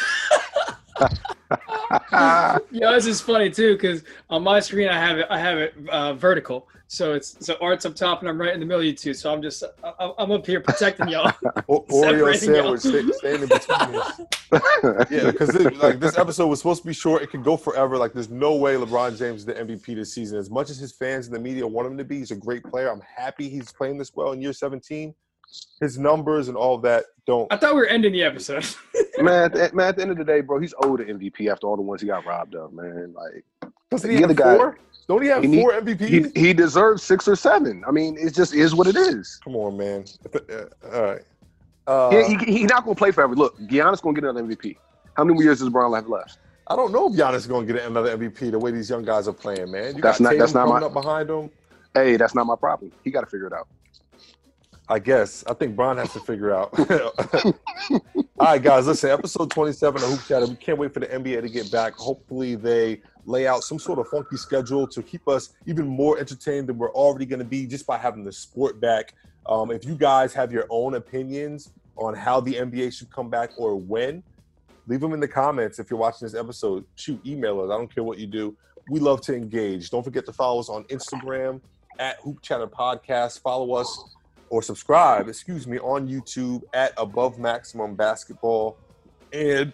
yeah, 2.12 2.58
this 2.70 3.06
is 3.06 3.20
funny 3.20 3.50
too 3.50 3.74
because 3.74 4.04
on 4.30 4.42
my 4.42 4.60
screen 4.60 4.88
I 4.88 4.98
have 4.98 5.18
it 5.18 5.26
I 5.30 5.38
have 5.38 5.58
it 5.58 5.74
uh, 5.88 6.14
vertical, 6.14 6.68
so 6.92 7.14
it's 7.14 7.34
so 7.40 7.56
Art's 7.62 7.86
up 7.86 7.94
top 7.94 8.20
and 8.20 8.28
I'm 8.28 8.38
right 8.38 8.52
in 8.52 8.60
the 8.60 8.66
middle 8.66 8.80
of 8.80 8.84
you 8.84 8.92
two. 8.92 9.14
So 9.14 9.32
I'm 9.32 9.40
just 9.40 9.64
I, 9.82 10.12
I'm 10.18 10.30
up 10.30 10.46
here 10.46 10.60
protecting 10.60 11.08
y'all. 11.08 11.32
O- 11.68 11.80
Oreo 11.88 12.34
Separating 12.36 12.54
y'all. 12.54 12.76
sandwich 12.76 12.80
stay, 12.82 13.18
staying 13.18 13.42
in 13.42 13.48
between 13.48 13.98
us. 13.98 14.20
Yeah, 15.10 15.30
because 15.30 15.54
like 15.76 16.00
this 16.00 16.18
episode 16.18 16.48
was 16.48 16.58
supposed 16.58 16.82
to 16.82 16.86
be 16.86 16.92
short. 16.92 17.22
It 17.22 17.30
could 17.30 17.42
go 17.42 17.56
forever. 17.56 17.96
Like, 17.96 18.12
there's 18.12 18.28
no 18.28 18.54
way 18.56 18.74
LeBron 18.74 19.16
James 19.16 19.40
is 19.40 19.46
the 19.46 19.54
MVP 19.54 19.94
this 19.94 20.12
season. 20.12 20.38
As 20.38 20.50
much 20.50 20.68
as 20.68 20.76
his 20.76 20.92
fans 20.92 21.26
and 21.26 21.34
the 21.34 21.40
media 21.40 21.66
want 21.66 21.86
him 21.88 21.96
to 21.96 22.04
be, 22.04 22.18
he's 22.18 22.32
a 22.32 22.36
great 22.36 22.62
player. 22.62 22.90
I'm 22.92 23.00
happy 23.00 23.48
he's 23.48 23.72
playing 23.72 23.96
this 23.96 24.12
well 24.14 24.32
in 24.32 24.42
year 24.42 24.52
17. 24.52 25.14
His 25.80 25.98
numbers 25.98 26.48
and 26.48 26.56
all 26.58 26.76
that 26.78 27.06
don't. 27.26 27.50
I 27.50 27.56
thought 27.56 27.74
we 27.74 27.80
were 27.80 27.86
ending 27.86 28.12
the 28.12 28.22
episode. 28.22 28.66
man, 29.18 29.44
at 29.44 29.52
the, 29.54 29.70
man, 29.74 29.88
at 29.88 29.96
the 29.96 30.02
end 30.02 30.10
of 30.10 30.18
the 30.18 30.24
day, 30.24 30.42
bro, 30.42 30.60
he's 30.60 30.74
owed 30.82 31.00
an 31.00 31.18
MVP 31.18 31.50
after 31.50 31.66
all 31.66 31.76
the 31.76 31.82
ones 31.82 32.02
he 32.02 32.08
got 32.08 32.26
robbed 32.26 32.54
of, 32.54 32.74
man. 32.74 33.14
Like 33.14 33.61
Doesn't 33.92 34.10
he 34.10 34.16
the 34.16 34.22
have 34.22 34.30
other 34.30 34.42
guy- 34.42 34.56
four? 34.56 34.78
Don't 35.08 35.22
he 35.22 35.28
have 35.28 35.42
he 35.42 35.48
need- 35.48 35.60
four 35.62 35.72
MVPs? 35.72 36.34
he 36.34 36.40
he 36.40 36.52
deserves 36.52 37.02
six 37.02 37.26
or 37.28 37.36
seven. 37.36 37.84
I 37.86 37.90
mean, 37.90 38.16
it 38.18 38.34
just 38.34 38.54
is 38.54 38.74
what 38.74 38.86
it 38.86 38.96
is. 38.96 39.38
Come 39.44 39.56
on, 39.56 39.76
man. 39.76 40.04
Uh, 40.34 40.64
all 40.92 41.02
right. 41.02 41.22
Uh, 41.86 42.10
he, 42.24 42.36
he, 42.36 42.58
he 42.58 42.64
not 42.64 42.84
gonna 42.84 42.94
play 42.94 43.10
forever. 43.10 43.34
Look, 43.34 43.58
Giannis 43.60 43.94
is 43.94 44.00
gonna 44.00 44.14
get 44.14 44.24
another 44.24 44.42
MVP. 44.42 44.76
How 45.16 45.24
many 45.24 45.34
more 45.34 45.42
years 45.42 45.58
does 45.60 45.68
Bron 45.68 45.92
have 45.94 46.08
left? 46.08 46.38
I 46.68 46.76
don't 46.76 46.92
know 46.92 47.08
if 47.08 47.14
Giannis 47.18 47.36
is 47.38 47.46
going 47.48 47.66
to 47.66 47.72
get 47.72 47.82
another 47.84 48.16
MVP 48.16 48.52
the 48.52 48.58
way 48.58 48.70
these 48.70 48.88
young 48.88 49.02
guys 49.04 49.26
are 49.28 49.32
playing, 49.32 49.70
man. 49.72 49.96
You 49.96 50.00
That's 50.00 50.18
got 50.18 50.30
not- 50.30 50.38
that's 50.38 50.54
not 50.54 50.68
my- 50.68 50.78
up 50.86 50.92
behind 50.92 51.28
him. 51.28 51.50
Hey, 51.92 52.16
that's 52.16 52.34
not 52.36 52.46
my 52.46 52.54
problem. 52.56 52.92
He 53.04 53.10
got 53.10 53.20
to 53.22 53.26
figure 53.26 53.48
it 53.48 53.52
out. 53.52 53.66
I 54.88 54.98
guess. 55.00 55.42
I 55.48 55.54
think 55.54 55.74
Brian 55.76 55.98
has 55.98 56.12
to 56.12 56.20
figure 56.20 56.54
out. 56.54 56.72
All 57.44 57.52
right, 58.40 58.62
guys, 58.62 58.86
listen, 58.86 59.10
episode 59.10 59.50
27 59.50 60.02
of 60.02 60.08
Hoop 60.08 60.20
Chatter. 60.26 60.46
We 60.46 60.54
can't 60.56 60.78
wait 60.78 60.94
for 60.94 61.00
the 61.00 61.06
NBA 61.06 61.42
to 61.42 61.48
get 61.48 61.70
back. 61.70 61.94
Hopefully, 61.94 62.54
they 62.54 63.00
lay 63.24 63.46
out 63.46 63.62
some 63.62 63.78
sort 63.78 63.98
of 63.98 64.08
funky 64.08 64.36
schedule 64.36 64.86
to 64.86 65.02
keep 65.02 65.28
us 65.28 65.50
even 65.66 65.86
more 65.86 66.18
entertained 66.18 66.68
than 66.68 66.78
we're 66.78 66.92
already 66.92 67.26
going 67.26 67.38
to 67.38 67.44
be 67.44 67.66
just 67.66 67.86
by 67.86 67.96
having 67.96 68.24
the 68.24 68.32
sport 68.32 68.80
back. 68.80 69.14
Um, 69.46 69.70
if 69.70 69.84
you 69.84 69.94
guys 69.94 70.32
have 70.34 70.52
your 70.52 70.66
own 70.70 70.94
opinions 70.94 71.70
on 71.96 72.14
how 72.14 72.40
the 72.40 72.54
NBA 72.54 72.92
should 72.92 73.10
come 73.10 73.28
back 73.28 73.50
or 73.56 73.76
when, 73.76 74.22
leave 74.86 75.00
them 75.00 75.12
in 75.12 75.20
the 75.20 75.28
comments 75.28 75.78
if 75.78 75.90
you're 75.90 75.98
watching 75.98 76.26
this 76.26 76.34
episode. 76.34 76.84
Shoot, 76.96 77.24
email 77.26 77.60
us. 77.60 77.70
I 77.70 77.76
don't 77.76 77.92
care 77.92 78.04
what 78.04 78.18
you 78.18 78.26
do. 78.26 78.56
We 78.88 78.98
love 78.98 79.20
to 79.22 79.34
engage. 79.34 79.90
Don't 79.90 80.02
forget 80.02 80.26
to 80.26 80.32
follow 80.32 80.58
us 80.60 80.68
on 80.68 80.84
Instagram 80.84 81.60
at 81.98 82.18
Hoop 82.20 82.42
Chatter 82.42 82.66
Podcast. 82.66 83.40
Follow 83.40 83.74
us 83.74 84.04
or 84.50 84.62
subscribe, 84.62 85.28
excuse 85.28 85.66
me, 85.66 85.78
on 85.78 86.08
YouTube 86.08 86.62
at 86.74 86.92
Above 86.96 87.38
Maximum 87.38 87.94
Basketball. 87.94 88.76
And 89.32 89.72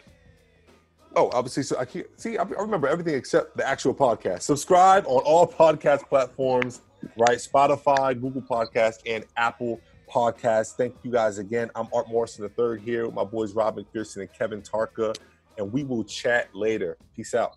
oh, 1.16 1.31
obviously, 1.33 1.62
so 1.62 1.79
I 1.79 1.85
can't 1.85 2.07
see. 2.16 2.38
I 2.38 2.42
remember 2.42 2.88
everything 2.88 3.14
except 3.14 3.57
the 3.57 3.66
actual 3.66 3.94
podcast. 3.94 4.42
Subscribe 4.42 5.05
on 5.07 5.23
all 5.25 5.47
podcast 5.47 6.09
platforms, 6.09 6.83
right? 7.16 7.38
Spotify, 7.38 8.18
Google 8.21 8.42
Podcast, 8.42 9.01
and 9.07 9.25
Apple 9.37 9.81
Podcast. 10.11 10.77
Thank 10.77 10.94
you 11.03 11.11
guys 11.11 11.38
again. 11.38 11.71
I'm 11.75 11.88
Art 11.92 12.09
Morrison 12.09 12.42
the 12.42 12.49
third 12.51 12.81
here 12.81 13.07
with 13.07 13.14
my 13.14 13.25
boys 13.25 13.53
Rob 13.53 13.77
McPherson 13.77 14.18
and 14.18 14.33
Kevin 14.33 14.62
Tarka, 14.62 15.16
and 15.57 15.73
we 15.73 15.85
will 15.85 16.05
chat 16.05 16.55
later. 16.55 16.97
Peace 17.14 17.35
out. 17.35 17.57